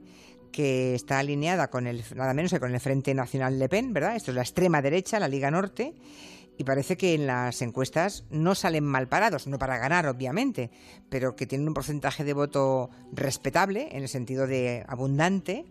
que 0.53 0.95
está 0.95 1.19
alineada 1.19 1.69
con 1.69 1.85
el 1.85 2.01
nada 2.15 2.33
menos 2.33 2.49
que 2.53 2.61
con 2.61 2.73
el 2.73 2.79
Frente 2.79 3.13
Nacional 3.13 3.59
Le 3.59 3.67
Pen, 3.67 3.91
¿verdad? 3.91 4.15
Esto 4.15 4.31
es 4.31 4.35
la 4.35 4.41
extrema 4.43 4.81
derecha, 4.81 5.19
la 5.19 5.27
Liga 5.27 5.51
Norte, 5.51 5.93
y 6.57 6.63
parece 6.63 6.97
que 6.97 7.13
en 7.13 7.27
las 7.27 7.61
encuestas 7.61 8.25
no 8.29 8.55
salen 8.55 8.85
mal 8.85 9.07
parados, 9.07 9.47
no 9.47 9.57
para 9.57 9.77
ganar 9.77 10.07
obviamente, 10.07 10.71
pero 11.09 11.35
que 11.35 11.45
tienen 11.45 11.67
un 11.67 11.73
porcentaje 11.73 12.23
de 12.23 12.33
voto 12.33 12.89
respetable 13.11 13.89
en 13.91 14.03
el 14.03 14.09
sentido 14.09 14.47
de 14.47 14.83
abundante 14.87 15.65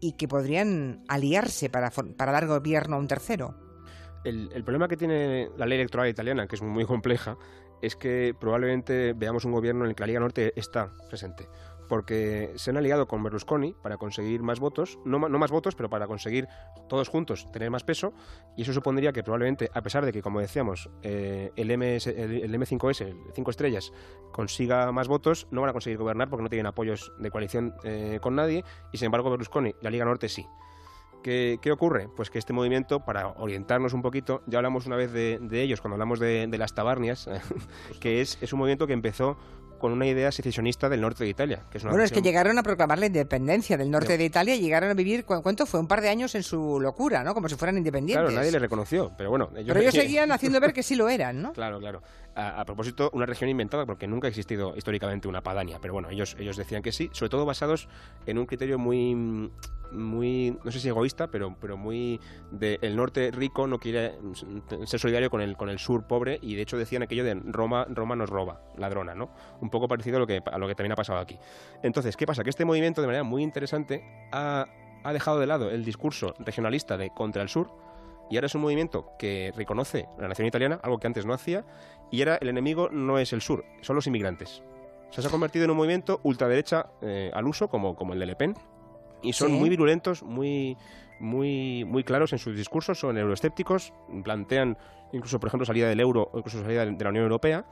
y 0.00 0.12
que 0.12 0.28
podrían 0.28 1.04
aliarse 1.08 1.70
para 1.70 1.90
para 1.90 2.32
dar 2.32 2.46
gobierno 2.46 2.96
a 2.96 2.98
un 2.98 3.08
tercero. 3.08 3.54
El, 4.24 4.50
el 4.52 4.64
problema 4.64 4.88
que 4.88 4.96
tiene 4.96 5.48
la 5.56 5.66
ley 5.66 5.78
electoral 5.78 6.08
italiana, 6.08 6.46
que 6.46 6.56
es 6.56 6.62
muy 6.62 6.84
compleja, 6.84 7.38
es 7.82 7.96
que 7.96 8.34
probablemente 8.38 9.12
veamos 9.12 9.44
un 9.44 9.52
gobierno 9.52 9.84
en 9.84 9.90
el 9.90 9.96
que 9.96 10.02
la 10.02 10.06
Liga 10.08 10.20
Norte 10.20 10.52
está 10.56 10.92
presente. 11.08 11.48
Porque 11.88 12.52
se 12.56 12.70
han 12.70 12.76
aliado 12.76 13.08
con 13.08 13.22
Berlusconi 13.22 13.74
para 13.82 13.96
conseguir 13.96 14.42
más 14.42 14.60
votos, 14.60 14.98
no, 15.04 15.18
no 15.18 15.38
más 15.38 15.50
votos, 15.50 15.74
pero 15.74 15.88
para 15.88 16.06
conseguir 16.06 16.48
todos 16.88 17.08
juntos 17.08 17.50
tener 17.50 17.70
más 17.70 17.84
peso, 17.84 18.12
y 18.56 18.62
eso 18.62 18.72
supondría 18.72 19.12
que 19.12 19.22
probablemente, 19.22 19.70
a 19.72 19.82
pesar 19.82 20.04
de 20.04 20.12
que, 20.12 20.22
como 20.22 20.40
decíamos, 20.40 20.90
eh, 21.02 21.50
el, 21.56 21.76
MS, 21.76 22.08
el, 22.08 22.32
el 22.42 22.54
M5S, 22.54 23.06
el 23.06 23.16
5 23.34 23.50
estrellas, 23.50 23.92
consiga 24.32 24.92
más 24.92 25.08
votos, 25.08 25.48
no 25.50 25.60
van 25.60 25.70
a 25.70 25.72
conseguir 25.72 25.98
gobernar 25.98 26.28
porque 26.28 26.42
no 26.42 26.48
tienen 26.48 26.66
apoyos 26.66 27.12
de 27.18 27.30
coalición 27.30 27.74
eh, 27.84 28.18
con 28.20 28.34
nadie, 28.34 28.64
y 28.92 28.98
sin 28.98 29.06
embargo 29.06 29.30
Berlusconi, 29.30 29.74
la 29.80 29.90
Liga 29.90 30.04
Norte 30.04 30.28
sí. 30.28 30.46
¿Qué, 31.22 31.58
qué 31.60 31.72
ocurre? 31.72 32.08
Pues 32.14 32.30
que 32.30 32.38
este 32.38 32.52
movimiento, 32.52 33.00
para 33.00 33.28
orientarnos 33.28 33.92
un 33.92 34.02
poquito, 34.02 34.42
ya 34.46 34.58
hablamos 34.58 34.86
una 34.86 34.94
vez 34.94 35.12
de, 35.12 35.40
ellos 35.50 35.80
cuando 35.80 35.96
hablamos 35.96 36.20
de, 36.20 36.46
de 36.46 36.58
las 36.58 36.74
tabarnias, 36.74 37.28
que 38.00 38.20
es, 38.20 38.38
es 38.40 38.52
un 38.52 38.60
movimiento 38.60 38.86
que 38.86 38.92
empezó 38.92 39.36
con 39.78 39.92
una 39.92 40.06
idea 40.06 40.30
secesionista 40.32 40.88
del 40.88 41.00
norte 41.00 41.24
de 41.24 41.30
Italia. 41.30 41.62
Que 41.70 41.78
es 41.78 41.84
una 41.84 41.92
bueno, 41.92 42.04
es 42.04 42.12
que 42.12 42.22
llegaron 42.22 42.58
a 42.58 42.62
proclamar 42.62 42.98
la 42.98 43.06
independencia 43.06 43.76
del 43.76 43.90
norte 43.90 44.18
de 44.18 44.24
Italia 44.24 44.54
y 44.56 44.60
llegaron 44.60 44.90
a 44.90 44.94
vivir, 44.94 45.24
¿cu- 45.24 45.40
¿cuánto 45.42 45.66
fue? 45.66 45.80
Un 45.80 45.86
par 45.88 46.00
de 46.00 46.08
años 46.08 46.34
en 46.34 46.42
su 46.42 46.80
locura, 46.80 47.22
¿no? 47.24 47.34
Como 47.34 47.48
si 47.48 47.54
fueran 47.56 47.76
independientes. 47.78 48.22
Claro, 48.24 48.36
nadie 48.36 48.50
le 48.52 48.58
reconoció, 48.58 49.12
pero 49.16 49.30
bueno. 49.30 49.48
Pero 49.54 49.80
ellos 49.80 49.94
seguían 49.94 50.32
haciendo 50.32 50.60
ver 50.60 50.72
que 50.72 50.82
sí 50.82 50.94
lo 50.96 51.08
eran, 51.08 51.40
¿no? 51.42 51.52
Claro, 51.52 51.78
claro. 51.78 52.02
A, 52.34 52.60
a 52.60 52.64
propósito, 52.64 53.10
una 53.14 53.26
región 53.26 53.50
inventada 53.50 53.84
porque 53.86 54.06
nunca 54.06 54.26
ha 54.26 54.30
existido 54.30 54.76
históricamente 54.76 55.26
una 55.28 55.42
Padania, 55.42 55.78
pero 55.80 55.92
bueno, 55.94 56.08
ellos, 56.10 56.36
ellos 56.38 56.56
decían 56.56 56.82
que 56.82 56.92
sí, 56.92 57.10
sobre 57.12 57.30
todo 57.30 57.44
basados 57.44 57.88
en 58.26 58.38
un 58.38 58.46
criterio 58.46 58.78
muy, 58.78 59.50
muy 59.92 60.56
no 60.64 60.70
sé 60.70 60.80
si 60.80 60.88
egoísta, 60.88 61.28
pero, 61.28 61.56
pero 61.60 61.76
muy 61.76 62.20
de 62.50 62.78
el 62.82 62.96
norte 62.96 63.30
rico 63.30 63.66
no 63.66 63.78
quiere 63.78 64.14
ser 64.84 65.00
solidario 65.00 65.30
con 65.30 65.40
el, 65.40 65.56
con 65.56 65.68
el 65.68 65.78
sur 65.78 66.06
pobre 66.06 66.38
y 66.42 66.54
de 66.54 66.62
hecho 66.62 66.76
decían 66.76 67.02
aquello 67.02 67.24
de 67.24 67.34
Roma, 67.34 67.86
Roma 67.88 68.16
nos 68.16 68.30
roba, 68.30 68.62
ladrona, 68.76 69.14
¿no? 69.14 69.30
Un 69.60 69.70
poco 69.70 69.88
parecido 69.88 70.16
a 70.16 70.20
lo 70.20 70.26
que, 70.26 70.42
a 70.44 70.58
lo 70.58 70.66
que 70.68 70.74
también 70.74 70.92
ha 70.92 70.96
pasado 70.96 71.18
aquí. 71.18 71.38
Entonces, 71.82 72.16
¿qué 72.16 72.26
pasa? 72.26 72.44
Que 72.44 72.50
este 72.50 72.64
movimiento 72.64 73.00
de 73.00 73.06
manera 73.06 73.24
muy 73.24 73.42
interesante 73.42 74.04
ha, 74.32 74.66
ha 75.04 75.12
dejado 75.12 75.40
de 75.40 75.46
lado 75.46 75.70
el 75.70 75.84
discurso 75.84 76.34
regionalista 76.38 76.96
de 76.96 77.10
contra 77.10 77.42
el 77.42 77.48
sur 77.48 77.70
y 78.30 78.36
ahora 78.36 78.46
es 78.46 78.54
un 78.54 78.62
movimiento 78.62 79.12
que 79.18 79.52
reconoce 79.56 80.06
la 80.18 80.28
nación 80.28 80.46
italiana, 80.46 80.80
algo 80.82 80.98
que 80.98 81.06
antes 81.06 81.24
no 81.24 81.32
hacía, 81.32 81.64
y 82.10 82.20
ahora 82.20 82.38
el 82.40 82.48
enemigo 82.48 82.88
no 82.90 83.18
es 83.18 83.32
el 83.32 83.40
sur, 83.40 83.64
son 83.80 83.96
los 83.96 84.06
inmigrantes. 84.06 84.62
O 85.08 85.12
sea, 85.12 85.22
se 85.22 85.28
ha 85.28 85.30
convertido 85.30 85.64
en 85.64 85.70
un 85.70 85.76
movimiento 85.78 86.20
ultraderecha 86.22 86.90
eh, 87.00 87.30
al 87.32 87.46
uso, 87.46 87.68
como, 87.68 87.96
como 87.96 88.12
el 88.12 88.18
de 88.18 88.26
Le 88.26 88.36
Pen, 88.36 88.54
y 89.22 89.32
son 89.32 89.48
Sí. 89.48 89.54
muy 89.58 89.68
virulentos, 89.68 90.22
muy, 90.22 90.76
muy, 91.20 91.84
muy 91.84 92.04
claros 92.04 92.32
en 92.32 92.38
sus 92.38 92.56
discursos, 92.56 92.98
son 93.00 93.18
euroescépticos, 93.18 93.92
plantean 94.24 94.76
incluso, 95.12 95.40
por 95.40 95.48
ejemplo, 95.48 95.64
salida 95.66 95.88
del 95.88 96.00
euro 96.00 96.28
o 96.32 96.38
incluso 96.38 96.62
salida 96.62 96.84
de 96.86 97.04
la 97.04 97.10
Unión 97.10 97.24
Europea, 97.24 97.64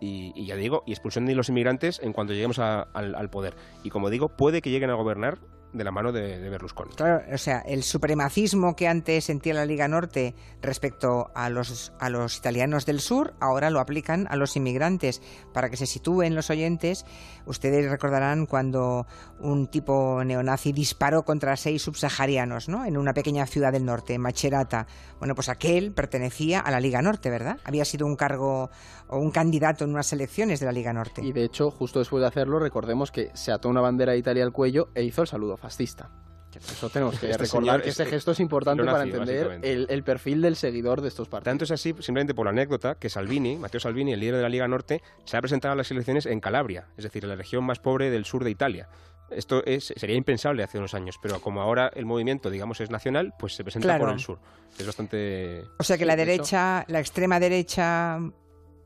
y, 0.00 0.32
y 0.34 0.46
ya 0.46 0.56
digo, 0.56 0.82
y 0.86 0.92
expulsión 0.92 1.26
de 1.26 1.34
los 1.34 1.48
inmigrantes 1.48 2.00
en 2.02 2.12
cuanto 2.12 2.32
lleguemos 2.32 2.58
a- 2.58 2.82
al, 2.82 3.14
al 3.14 3.30
poder. 3.30 3.54
Y 3.84 3.90
como 3.90 4.10
digo, 4.10 4.28
puede 4.36 4.60
que 4.60 4.70
lleguen 4.70 4.90
a 4.90 4.94
gobernar 4.94 5.38
de 5.72 5.84
la 5.84 5.90
mano 5.90 6.12
de, 6.12 6.38
de 6.38 6.48
Berlusconi. 6.48 6.92
Claro, 6.94 7.22
o 7.32 7.38
sea, 7.38 7.60
el 7.60 7.82
supremacismo 7.82 8.76
que 8.76 8.88
antes 8.88 9.24
sentía 9.24 9.54
la 9.54 9.64
Liga 9.64 9.88
Norte 9.88 10.34
respecto 10.60 11.30
a 11.34 11.48
los, 11.48 11.92
a 11.98 12.10
los 12.10 12.36
italianos 12.36 12.86
del 12.86 13.00
sur, 13.00 13.34
ahora 13.40 13.70
lo 13.70 13.80
aplican 13.80 14.26
a 14.30 14.36
los 14.36 14.56
inmigrantes. 14.56 15.22
Para 15.52 15.70
que 15.70 15.76
se 15.76 15.86
sitúen 15.86 16.34
los 16.34 16.50
oyentes, 16.50 17.04
ustedes 17.46 17.90
recordarán 17.90 18.46
cuando 18.46 19.06
un 19.40 19.68
tipo 19.68 20.22
neonazi 20.24 20.72
disparó 20.72 21.24
contra 21.24 21.56
seis 21.56 21.82
subsaharianos, 21.82 22.68
¿no? 22.68 22.84
En 22.84 22.96
una 22.96 23.12
pequeña 23.12 23.46
ciudad 23.46 23.72
del 23.72 23.84
norte, 23.84 24.18
Macerata. 24.18 24.86
Bueno, 25.18 25.34
pues 25.34 25.48
aquel 25.48 25.92
pertenecía 25.92 26.60
a 26.60 26.70
la 26.70 26.80
Liga 26.80 27.02
Norte, 27.02 27.30
¿verdad? 27.30 27.58
Había 27.64 27.84
sido 27.84 28.06
un 28.06 28.16
cargo 28.16 28.70
o 29.08 29.18
un 29.18 29.30
candidato 29.30 29.84
en 29.84 29.90
unas 29.90 30.12
elecciones 30.12 30.60
de 30.60 30.66
la 30.66 30.72
Liga 30.72 30.92
Norte. 30.92 31.22
Y 31.24 31.32
de 31.32 31.44
hecho, 31.44 31.70
justo 31.70 31.98
después 31.98 32.20
de 32.20 32.28
hacerlo, 32.28 32.58
recordemos 32.58 33.10
que 33.10 33.30
se 33.34 33.52
ató 33.52 33.68
una 33.68 33.80
bandera 33.80 34.12
de 34.12 34.18
Italia 34.18 34.44
al 34.44 34.52
cuello 34.52 34.88
e 34.94 35.02
hizo 35.02 35.22
el 35.22 35.28
saludo 35.28 35.56
fascista. 35.62 36.10
Eso 36.54 36.90
tenemos 36.90 37.18
que 37.18 37.30
Este 37.30 37.44
recordar 37.44 37.80
señor 37.80 37.88
este 37.88 38.04
gesto 38.04 38.32
es 38.32 38.40
importante 38.40 38.84
para 38.84 39.04
entender 39.04 39.60
el, 39.62 39.86
el 39.88 40.04
perfil 40.04 40.42
del 40.42 40.54
seguidor 40.56 41.00
de 41.00 41.08
estos 41.08 41.26
partidos. 41.28 41.50
Tanto 41.50 41.64
es 41.64 41.70
así, 41.70 41.94
simplemente 42.00 42.34
por 42.34 42.44
la 42.44 42.50
anécdota, 42.50 42.96
que 42.96 43.08
Salvini, 43.08 43.56
Matteo 43.56 43.80
Salvini, 43.80 44.12
el 44.12 44.20
líder 44.20 44.36
de 44.36 44.42
la 44.42 44.48
Liga 44.50 44.68
Norte, 44.68 45.00
se 45.24 45.38
ha 45.38 45.40
presentado 45.40 45.72
a 45.72 45.76
las 45.76 45.90
elecciones 45.90 46.26
en 46.26 46.40
Calabria, 46.40 46.88
es 46.98 47.04
decir, 47.04 47.22
en 47.24 47.30
la 47.30 47.36
región 47.36 47.64
más 47.64 47.78
pobre 47.78 48.10
del 48.10 48.26
sur 48.26 48.44
de 48.44 48.50
Italia. 48.50 48.90
Esto 49.30 49.64
es, 49.64 49.94
sería 49.96 50.14
impensable 50.16 50.62
hace 50.62 50.76
unos 50.76 50.92
años, 50.92 51.16
pero 51.22 51.40
como 51.40 51.62
ahora 51.62 51.90
el 51.94 52.04
movimiento, 52.04 52.50
digamos, 52.50 52.82
es 52.82 52.90
nacional, 52.90 53.32
pues 53.38 53.54
se 53.54 53.64
presenta 53.64 53.88
Claro. 53.88 54.04
por 54.04 54.12
el 54.12 54.20
sur. 54.20 54.38
Es 54.78 54.84
bastante... 54.84 55.62
O 55.78 55.84
sea 55.84 55.96
que 55.96 56.04
la 56.04 56.16
de 56.16 56.26
derecha, 56.26 56.84
la 56.88 57.00
extrema 57.00 57.40
derecha, 57.40 58.18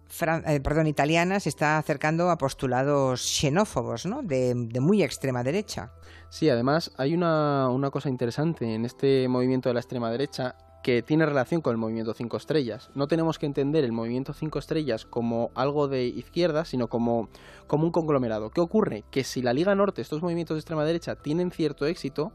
fran- 0.09 0.45
eh, 0.47 0.61
perdón, 0.61 0.87
italiana 0.87 1.41
se 1.41 1.49
está 1.49 1.79
acercando 1.79 2.31
a 2.31 2.39
postulados 2.39 3.23
xenófobos, 3.23 4.07
¿no? 4.07 4.23
De, 4.23 4.55
de 4.55 4.79
muy 4.79 5.03
extrema 5.03 5.43
derecha. 5.43 5.91
Sí, 6.37 6.51
además 6.51 6.93
hay 6.99 7.15
una, 7.15 7.71
una 7.71 7.91
cosa 7.91 8.11
interesante 8.11 8.75
en 8.75 8.85
este 8.85 9.27
movimiento 9.27 9.71
de 9.71 9.73
la 9.73 9.81
extrema 9.81 10.11
derecha 10.11 10.55
que 10.83 11.01
tiene 11.01 11.25
relación 11.25 11.63
con 11.63 11.71
el 11.71 11.79
movimiento 11.79 12.13
5 12.13 12.37
estrellas. 12.37 12.91
No 12.95 13.09
tenemos 13.09 13.39
que 13.39 13.47
entender 13.47 13.85
el 13.85 13.93
movimiento 13.93 14.35
5 14.35 14.59
estrellas 14.59 15.07
como 15.07 15.51
algo 15.55 15.89
de 15.89 16.05
izquierda, 16.05 16.67
sino 16.67 16.89
como, 16.89 17.31
como 17.67 17.85
un 17.87 17.91
conglomerado. 17.91 18.51
¿Qué 18.51 18.61
ocurre? 18.61 19.03
Que 19.11 19.25
si 19.25 19.41
la 19.41 19.55
Liga 19.55 19.75
Norte, 19.75 20.03
estos 20.03 20.21
movimientos 20.21 20.57
de 20.57 20.59
extrema 20.59 20.85
derecha, 20.85 21.17
tienen 21.17 21.51
cierto 21.51 21.87
éxito, 21.87 22.33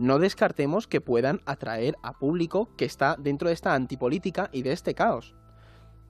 no 0.00 0.18
descartemos 0.18 0.88
que 0.88 1.00
puedan 1.00 1.40
atraer 1.46 1.94
a 2.02 2.14
público 2.14 2.70
que 2.76 2.84
está 2.84 3.14
dentro 3.16 3.46
de 3.46 3.54
esta 3.54 3.74
antipolítica 3.74 4.50
y 4.50 4.62
de 4.62 4.72
este 4.72 4.94
caos. 4.94 5.36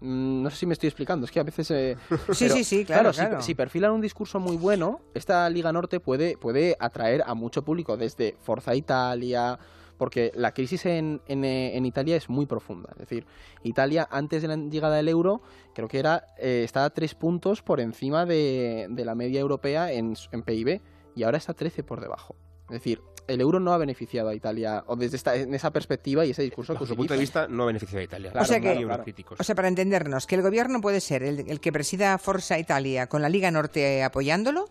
Mm, 0.01 0.43
No 0.43 0.51
sé 0.51 0.57
si 0.57 0.67
me 0.67 0.73
estoy 0.75 0.89
explicando, 0.89 1.25
es 1.25 1.31
que 1.33 1.41
a 1.41 1.45
veces... 1.45 1.71
eh, 1.71 1.97
Sí, 2.33 2.45
pero, 2.45 2.55
sí, 2.57 2.65
sí, 2.65 2.85
claro, 2.85 3.13
si- 3.13 3.21
claro. 3.21 3.41
Si, 3.43 3.55
perfilan 3.55 3.93
un 3.93 4.01
discurso 4.01 4.39
muy 4.41 4.57
bueno, 4.57 5.01
esta 5.15 5.49
Liga 5.51 5.73
Norte 5.73 6.01
puede, 6.01 6.37
puede 6.37 6.77
atraer 6.79 7.23
a 7.27 7.35
mucho 7.35 7.65
público 7.65 7.97
desde 7.97 8.37
Forza 8.43 8.75
Italia, 8.75 9.59
porque 9.99 10.31
la 10.35 10.53
crisis 10.53 10.85
en, 10.85 11.23
en, 11.27 11.45
eh, 11.47 11.77
en 11.77 11.87
Italia 11.87 12.17
es 12.17 12.29
muy 12.29 12.45
profunda. 12.45 12.91
Es 12.93 12.99
decir, 12.99 13.27
Italia 13.63 14.07
antes 14.11 14.43
de 14.43 14.49
la 14.49 14.57
llegada 14.57 14.97
del 14.97 15.09
euro 15.09 15.41
creo 15.75 15.89
que 15.89 15.99
era 15.99 16.27
eh, 16.39 16.63
estaba 16.65 16.91
tres 16.91 17.15
puntos 17.15 17.63
por 17.63 17.81
encima 17.81 18.27
de, 18.27 18.89
de 18.91 19.05
la 19.07 19.15
media 19.15 19.41
europea 19.41 19.91
en, 19.93 20.15
en 20.33 20.43
PIB 20.43 20.83
y 21.15 21.23
ahora 21.23 21.39
está 21.39 21.55
13 21.55 21.83
por 21.83 22.03
debajo. 22.03 22.37
Es 22.69 22.73
decir, 22.75 23.01
el 23.29 23.41
euro 23.41 23.61
no 23.61 23.73
ha 23.73 23.79
beneficiado 23.79 24.29
a 24.29 24.35
Italia, 24.35 24.85
o 24.87 24.97
desde 24.97 25.17
esta, 25.17 25.35
en 25.37 25.53
esa 25.55 25.71
perspectiva 25.73 26.25
y 26.25 26.31
ese 26.31 26.43
discurso 26.43 26.73
que 26.73 26.79
Bajo 26.79 26.87
su 26.87 26.97
punto 26.97 27.15
de 27.15 27.21
vista, 27.21 27.47
no 27.49 27.67
beneficia 27.67 27.99
a 27.99 28.03
Italia. 28.03 28.31
Claro, 28.33 28.45
O 28.45 28.47
sea 28.47 28.61
que- 28.61 28.67
Muy 28.69 28.77
claro. 28.79 28.93
eurocríticos. 28.93 29.41
O 29.41 29.45
sea, 29.45 29.55
para 29.55 29.69
entendernos, 29.69 30.27
que 30.27 30.35
el 30.37 30.43
gobierno 30.43 30.81
puede 30.81 31.01
ser 31.01 31.23
el, 31.23 31.41
el 31.49 31.61
que 31.61 31.73
presida 31.73 32.17
Forza 32.19 32.59
Italia 32.59 33.07
con 33.09 33.23
la 33.23 33.29
Liga 33.29 33.51
Norte 33.51 34.03
apoyándolo, 34.03 34.71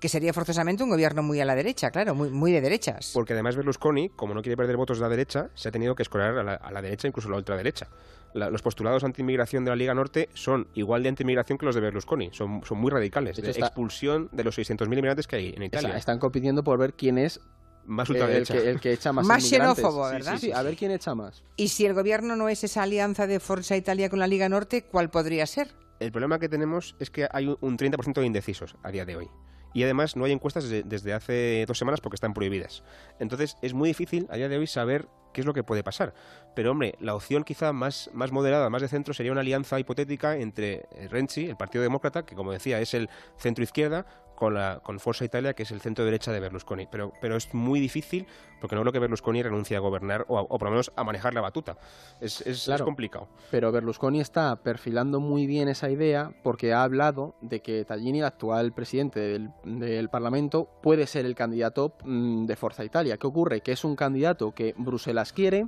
que 0.00 0.08
sería 0.08 0.32
forzosamente 0.32 0.84
un 0.84 0.90
gobierno 0.90 1.24
muy 1.24 1.40
a 1.40 1.44
la 1.44 1.56
derecha, 1.56 1.90
claro, 1.90 2.14
muy, 2.14 2.30
muy 2.30 2.52
de 2.52 2.60
derechas. 2.60 3.10
Porque 3.14 3.32
además 3.32 3.56
Berlusconi, 3.56 4.10
como 4.10 4.32
no 4.32 4.42
quiere 4.42 4.56
perder 4.56 4.76
votos 4.76 4.98
de 4.98 5.02
la 5.02 5.08
derecha, 5.08 5.50
se 5.54 5.70
ha 5.70 5.72
tenido 5.72 5.96
que 5.96 6.04
escorar 6.04 6.38
a 6.38 6.44
la, 6.44 6.54
a 6.54 6.70
la 6.70 6.80
derecha, 6.80 7.08
incluso 7.08 7.26
a 7.26 7.32
la 7.32 7.38
ultraderecha. 7.38 7.88
La- 8.34 8.48
los 8.48 8.62
postulados 8.62 9.02
anti-inmigración 9.02 9.64
de 9.64 9.70
la 9.70 9.76
Liga 9.76 9.94
Norte 9.94 10.28
son 10.34 10.68
igual 10.74 11.02
de 11.02 11.08
anti-inmigración 11.08 11.58
que 11.58 11.66
los 11.66 11.74
de 11.74 11.80
Berlusconi. 11.80 12.30
Son, 12.32 12.60
son 12.64 12.78
muy 12.78 12.92
radicales. 12.92 13.34
De 13.36 13.42
De, 13.42 13.48
hecho, 13.48 13.58
está- 13.58 13.66
expulsión 13.66 14.28
de 14.30 14.44
los 14.44 14.56
600.000 14.56 14.84
inmigrantes 14.98 15.26
que 15.26 15.34
hay 15.34 15.48
en 15.56 15.64
Italia. 15.64 15.88
Está- 15.88 15.98
están 15.98 16.18
compitiendo 16.20 16.62
por 16.62 16.78
ver 16.78 16.94
quién 16.94 17.18
es 17.18 17.40
Más 17.88 18.08
el, 18.10 18.46
que, 18.46 18.70
el 18.70 18.80
que 18.80 18.92
echa 18.92 19.12
más 19.12 19.26
Más 19.26 19.42
xenófobo, 19.48 20.06
Sí, 20.08 20.12
¿verdad? 20.14 20.32
Sí, 20.34 20.38
sí, 20.46 20.52
a 20.52 20.62
ver 20.62 20.76
quién 20.76 20.90
echa 20.90 21.14
más. 21.14 21.42
Y 21.56 21.68
si 21.68 21.86
el 21.86 21.94
gobierno 21.94 22.36
no 22.36 22.48
es 22.48 22.62
esa 22.62 22.82
alianza 22.82 23.26
de 23.26 23.40
Forza 23.40 23.76
Italia 23.76 24.10
con 24.10 24.18
la 24.18 24.26
Liga 24.26 24.48
Norte, 24.48 24.84
¿cuál 24.84 25.10
podría 25.10 25.46
ser? 25.46 25.74
El 25.98 26.12
problema 26.12 26.38
que 26.38 26.48
tenemos 26.48 26.94
es 27.00 27.10
que 27.10 27.26
hay 27.32 27.46
un- 27.48 27.58
un 27.60 27.76
30% 27.76 28.20
de 28.20 28.26
indecisos 28.26 28.76
a 28.82 28.90
día 28.90 29.04
de 29.04 29.16
hoy. 29.16 29.28
Y 29.74 29.82
además 29.82 30.16
no 30.16 30.24
hay 30.24 30.32
encuestas 30.32 30.64
desde, 30.64 30.82
desde 30.82 31.12
hace 31.12 31.64
dos 31.66 31.76
semanas 31.78 32.00
porque 32.00 32.14
están 32.16 32.34
prohibidas. 32.34 32.82
Entonces 33.18 33.56
es 33.62 33.74
muy 33.74 33.88
difícil 33.88 34.26
a 34.30 34.36
día 34.36 34.48
de 34.48 34.56
hoy 34.58 34.66
saber 34.66 35.08
qué 35.34 35.40
es 35.42 35.46
lo 35.46 35.52
que 35.54 35.62
puede 35.62 35.82
pasar. 35.82 36.14
Pero 36.54 36.70
hombre, 36.72 36.94
la 37.00 37.14
opción 37.14 37.44
quizá 37.44 37.72
más, 37.72 38.10
más 38.14 38.32
moderada, 38.32 38.70
más 38.70 38.80
de 38.82 38.88
centro, 38.88 39.12
sería 39.12 39.30
una 39.32 39.42
alianza 39.42 39.78
hipotética 39.78 40.36
entre 40.36 40.86
Renzi, 41.10 41.46
el 41.46 41.56
Partido 41.56 41.82
Demócrata, 41.82 42.24
que 42.24 42.34
como 42.34 42.50
decía 42.52 42.80
es 42.80 42.94
el 42.94 43.08
centro 43.38 43.62
izquierda, 43.62 44.06
con, 44.38 44.54
la, 44.54 44.78
con 44.84 45.00
Forza 45.00 45.24
Italia, 45.24 45.52
que 45.54 45.64
es 45.64 45.72
el 45.72 45.80
centro 45.80 46.04
derecha 46.04 46.30
de 46.30 46.38
Berlusconi. 46.38 46.86
Pero, 46.86 47.12
pero 47.20 47.36
es 47.36 47.52
muy 47.52 47.80
difícil 47.80 48.24
porque 48.60 48.76
no 48.76 48.82
creo 48.82 48.92
que 48.92 49.00
Berlusconi 49.00 49.42
renuncie 49.42 49.76
a 49.76 49.80
gobernar 49.80 50.24
o, 50.28 50.38
a- 50.38 50.42
o 50.42 50.58
por 50.58 50.64
lo 50.64 50.70
menos 50.70 50.92
a 50.94 51.02
manejar 51.02 51.34
la 51.34 51.40
batuta. 51.40 51.76
Es, 52.20 52.40
es- 52.42 52.46
es 52.58 52.64
Claro. 52.66 52.84
complicado. 52.84 53.26
Pero 53.50 53.72
Berlusconi 53.72 54.20
está 54.20 54.54
perfilando 54.62 55.18
muy 55.18 55.46
bien 55.48 55.68
esa 55.68 55.90
idea 55.90 56.30
porque 56.44 56.72
ha 56.72 56.84
hablado 56.84 57.34
de 57.40 57.60
que 57.62 57.84
Tallini, 57.84 58.20
el 58.20 58.26
actual 58.26 58.72
presidente 58.72 59.18
del, 59.18 59.50
del 59.64 60.08
Parlamento, 60.08 60.68
puede 60.82 61.08
ser 61.08 61.26
el 61.26 61.34
candidato 61.34 61.94
mm, 62.04 62.46
de 62.46 62.54
Forza 62.56 62.84
Italia. 62.84 63.16
¿Qué 63.16 63.26
ocurre? 63.26 63.60
Que 63.60 63.72
es 63.72 63.82
un 63.82 63.96
candidato 63.96 64.52
que 64.52 64.72
Bruselas 64.78 65.32
quiere, 65.32 65.66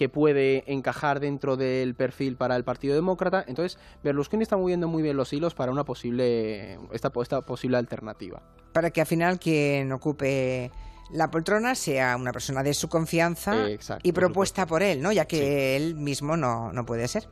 que 0.00 0.08
puede 0.08 0.64
encajar 0.66 1.20
dentro 1.20 1.58
del 1.58 1.94
perfil 1.94 2.34
para 2.34 2.56
el 2.56 2.64
Partido 2.64 2.94
Demócrata. 2.94 3.44
Entonces, 3.46 3.78
Berlusconi 4.02 4.42
está 4.42 4.56
moviendo 4.56 4.88
muy 4.88 5.02
bien 5.02 5.14
los 5.14 5.30
hilos 5.30 5.52
para 5.52 5.70
una 5.70 5.84
posible, 5.84 6.78
esta, 6.90 7.12
esta 7.20 7.42
posible 7.42 7.76
alternativa. 7.76 8.40
Para 8.72 8.88
que 8.88 9.02
al 9.02 9.06
final 9.06 9.38
quien 9.38 9.92
ocupe 9.92 10.70
la 11.10 11.30
poltrona 11.30 11.74
sea 11.74 12.16
una 12.16 12.32
persona 12.32 12.62
de 12.62 12.72
su 12.72 12.88
confianza 12.88 13.68
Eh, 13.68 13.74
exacto, 13.74 14.08
y 14.08 14.12
propuesta 14.12 14.64
por 14.64 14.82
él, 14.82 15.02
¿no? 15.02 15.12
Ya 15.12 15.26
que 15.26 15.76
él 15.76 15.96
mismo 15.96 16.34
no, 16.34 16.72
no 16.72 16.86
puede 16.86 17.06
ser. 17.06 17.28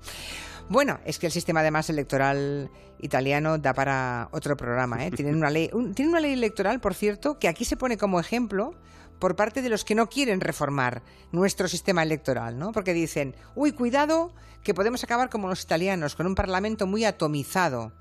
Bueno, 0.69 1.01
es 1.07 1.19
que 1.19 1.25
el 1.25 1.33
sistema 1.33 1.61
además 1.61 1.89
electoral 1.89 2.69
italiano 3.01 3.57
da 3.57 3.73
para 3.73 4.29
otro 4.33 4.59
programa, 4.59 5.07
¿eh? 5.07 5.11
Tienen 5.11 5.37
una 5.37 5.49
ley, 5.49 5.71
un- 5.73 5.95
tienen 5.95 6.11
una 6.11 6.21
ley 6.21 6.35
electoral, 6.35 6.81
por 6.81 6.93
cierto, 6.93 7.39
que 7.39 7.49
aquí 7.49 7.65
se 7.65 7.79
pone 7.79 7.97
como 7.97 8.21
ejemplo 8.21 8.75
por 9.19 9.37
parte 9.37 9.63
de 9.63 9.69
los 9.69 9.85
que 9.85 9.95
no 9.95 10.09
quieren 10.09 10.41
reformar 10.41 11.03
nuestro 11.33 11.69
sistema 11.69 12.03
electoral, 12.03 12.59
¿no? 12.59 12.73
Porque 12.73 12.93
dicen, 12.95 13.35
uy, 13.55 13.73
cuidado, 13.73 14.33
que 14.63 14.75
podemos 14.75 15.03
acabar 15.05 15.29
como 15.31 15.49
los 15.49 15.63
italianos, 15.63 16.15
con 16.15 16.27
un 16.27 16.35
parlamento 16.35 16.87
muy 16.87 17.05
atomizado. 17.05 17.93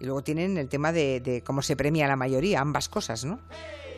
Y 0.00 0.04
luego 0.04 0.22
tienen 0.22 0.56
el 0.58 0.68
tema 0.68 0.92
de, 0.92 1.20
de 1.20 1.42
cómo 1.42 1.60
se 1.62 1.74
premia 1.76 2.06
la 2.06 2.16
mayoría, 2.16 2.60
ambas 2.60 2.88
cosas, 2.88 3.24
¿no? 3.24 3.40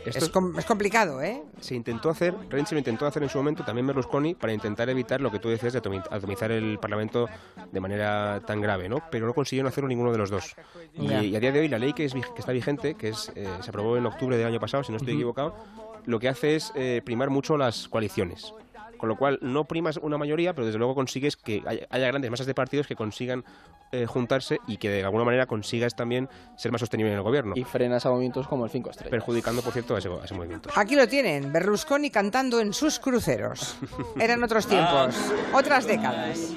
Esto 0.03 0.25
es, 0.25 0.31
com- 0.31 0.59
es 0.59 0.65
complicado, 0.65 1.21
¿eh? 1.21 1.43
se 1.61 1.75
intentó 1.75 2.09
hacer, 2.09 2.35
Renzi 2.49 2.75
lo 2.75 2.79
intentó 2.79 3.07
hacer 3.07 3.23
en 3.23 3.29
su 3.29 3.37
momento, 3.37 3.67
también 3.67 3.87
Berlusconi, 3.87 4.35
para 4.35 4.51
intentar 4.55 4.89
evitar 4.89 5.21
lo 5.21 5.31
que 5.31 5.39
tú 5.39 5.51
decías 5.51 5.75
de 5.75 5.83
atomi- 5.83 6.03
atomizar 6.11 6.51
el 6.53 6.79
Parlamento 6.79 7.29
de 7.71 7.81
manera 7.81 8.41
tan 8.47 8.63
grave, 8.63 8.89
¿no? 8.89 9.03
Pero 9.11 9.27
no 9.27 9.35
consiguieron 9.35 9.69
hacerlo 9.69 9.89
ninguno 9.89 10.11
de 10.11 10.17
los 10.17 10.31
dos. 10.31 10.57
Y, 10.95 11.13
a 11.13 11.21
día 11.39 11.53
de 11.53 11.61
hoy 11.61 11.69
la 11.69 11.79
ley 11.79 11.93
que, 11.93 12.07
es, 12.07 12.15
que 12.15 12.21
está 12.39 12.53
vigente, 12.53 12.95
que 12.95 13.11
es, 13.11 13.31
eh, 13.35 13.47
se 13.61 13.69
aprobó 13.69 13.99
en 13.99 14.07
octubre 14.07 14.39
del 14.39 14.47
año 14.47 14.59
pasado, 14.59 14.83
si 14.85 14.91
no 14.91 14.97
estoy 14.97 15.13
equivocado, 15.17 15.55
lo 16.11 16.19
que 16.19 16.29
hace 16.29 16.57
es 16.57 16.73
eh, 16.75 17.01
primar 17.05 17.31
mucho 17.31 17.57
las 17.57 17.89
coaliciones. 17.89 18.53
Con 18.99 19.09
lo 19.09 19.17
cual 19.17 19.39
no 19.41 19.65
primas 19.65 19.97
una 19.97 20.19
mayoría, 20.19 20.53
pero 20.53 20.67
desde 20.67 20.79
luego 20.79 20.95
consigues 20.95 21.35
que 21.35 21.63
haya, 21.67 21.87
haya 21.89 22.07
grandes 22.09 22.31
masas 22.31 22.47
de 22.47 22.55
partidos 22.55 22.87
que 22.87 22.97
consigan 22.97 23.45
eh, 23.93 24.07
juntarse 24.07 24.59
y 24.69 24.77
que 24.77 24.91
de 24.91 25.03
alguna 25.03 25.25
manera 25.25 25.47
consigas 25.47 25.97
también 25.97 26.29
ser 26.57 26.71
más 26.71 26.81
sostenible 26.81 27.11
en 27.11 27.17
el 27.17 27.25
gobierno. 27.25 27.55
Y 27.57 27.65
frenas 27.65 28.05
a 28.05 28.11
movimientos 28.11 28.47
como 28.47 28.67
el 28.67 28.71
5 28.71 28.91
estrellas. 28.91 29.11
perjudicando, 29.11 29.63
por 29.63 29.73
cierto, 29.73 29.97
a 29.97 29.99
ese, 29.99 30.09
a 30.09 30.25
ese 30.25 30.35
movimiento. 30.35 30.69
Aquí 30.77 30.97
lo 30.97 31.09
tienen, 31.09 31.51
Berlusconi 31.53 32.11
cantando 32.11 32.61
en 32.61 32.75
sus 32.75 32.99
cruceros. 32.99 33.77
Eran 34.21 34.45
otros 34.45 34.67
tiempos, 34.67 35.17
otras 35.55 35.87
décadas. 35.87 36.53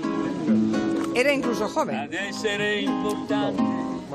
Era 1.15 1.31
incluso 1.31 1.69
joven. 1.69 2.09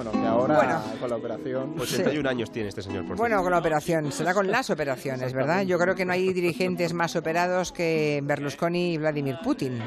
Bueno, 0.05 0.13
que 0.13 0.27
ahora 0.29 0.55
Bueno. 0.55 0.83
con 1.01 1.11
la 1.11 1.17
operación... 1.17 1.75
pues 1.77 1.93
81 1.93 2.29
años 2.29 2.53
tiene 2.53 2.69
este 2.69 2.83
señor, 2.83 3.05
por 3.05 3.17
Bueno, 3.17 3.43
con 3.43 3.51
la 3.51 3.59
operación, 3.59 4.13
será 4.13 4.33
con 4.33 4.49
las 4.49 4.71
operaciones, 4.71 5.33
¿verdad? 5.33 5.63
Yo 5.63 5.77
creo 5.77 5.97
que 5.97 6.05
no 6.05 6.13
hay 6.13 6.33
dirigentes 6.33 6.93
más 6.93 7.17
operados 7.17 7.73
que 7.73 8.21
Berlusconi 8.23 8.93
y 8.93 8.99
Vladimir 8.99 9.39
Putin. 9.43 9.83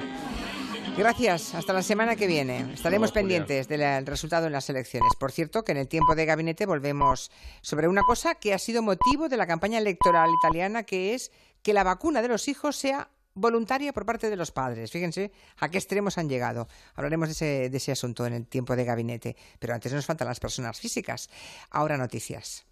Gracias, 0.97 1.55
hasta 1.55 1.71
la 1.71 1.81
semana 1.81 2.17
que 2.17 2.27
viene. 2.27 2.73
Estaremos 2.73 3.13
pendientes 3.13 3.69
del 3.69 4.05
resultado 4.05 4.47
en 4.47 4.51
las 4.51 4.69
elecciones. 4.69 5.13
Por 5.17 5.31
cierto, 5.31 5.63
que 5.63 5.71
en 5.71 5.77
el 5.77 5.87
tiempo 5.87 6.13
de 6.13 6.25
gabinete 6.25 6.65
volvemos 6.65 7.31
sobre 7.61 7.87
una 7.87 8.01
cosa 8.01 8.35
que 8.35 8.53
ha 8.53 8.59
sido 8.59 8.81
motivo 8.81 9.29
de 9.29 9.37
la 9.37 9.47
campaña 9.47 9.77
electoral 9.77 10.29
italiana, 10.43 10.83
que 10.83 11.13
es 11.13 11.31
que 11.63 11.71
la 11.71 11.85
vacuna 11.85 12.21
de 12.21 12.27
los 12.27 12.49
hijos 12.49 12.75
sea 12.75 13.07
voluntaria 13.33 13.93
por 13.93 14.05
parte 14.05 14.29
de 14.29 14.35
los 14.35 14.51
padres. 14.51 14.91
Fíjense 14.91 15.31
a 15.57 15.69
qué 15.69 15.77
extremos 15.77 16.17
han 16.17 16.29
llegado. 16.29 16.67
Hablaremos 16.95 17.29
de 17.29 17.33
ese, 17.33 17.69
de 17.69 17.77
ese 17.77 17.91
asunto 17.91 18.25
en 18.25 18.33
el 18.33 18.47
tiempo 18.47 18.75
de 18.75 18.85
gabinete. 18.85 19.35
Pero 19.59 19.73
antes 19.73 19.93
nos 19.93 20.05
faltan 20.05 20.27
las 20.27 20.39
personas 20.39 20.79
físicas. 20.79 21.29
Ahora 21.69 21.97
noticias. 21.97 22.59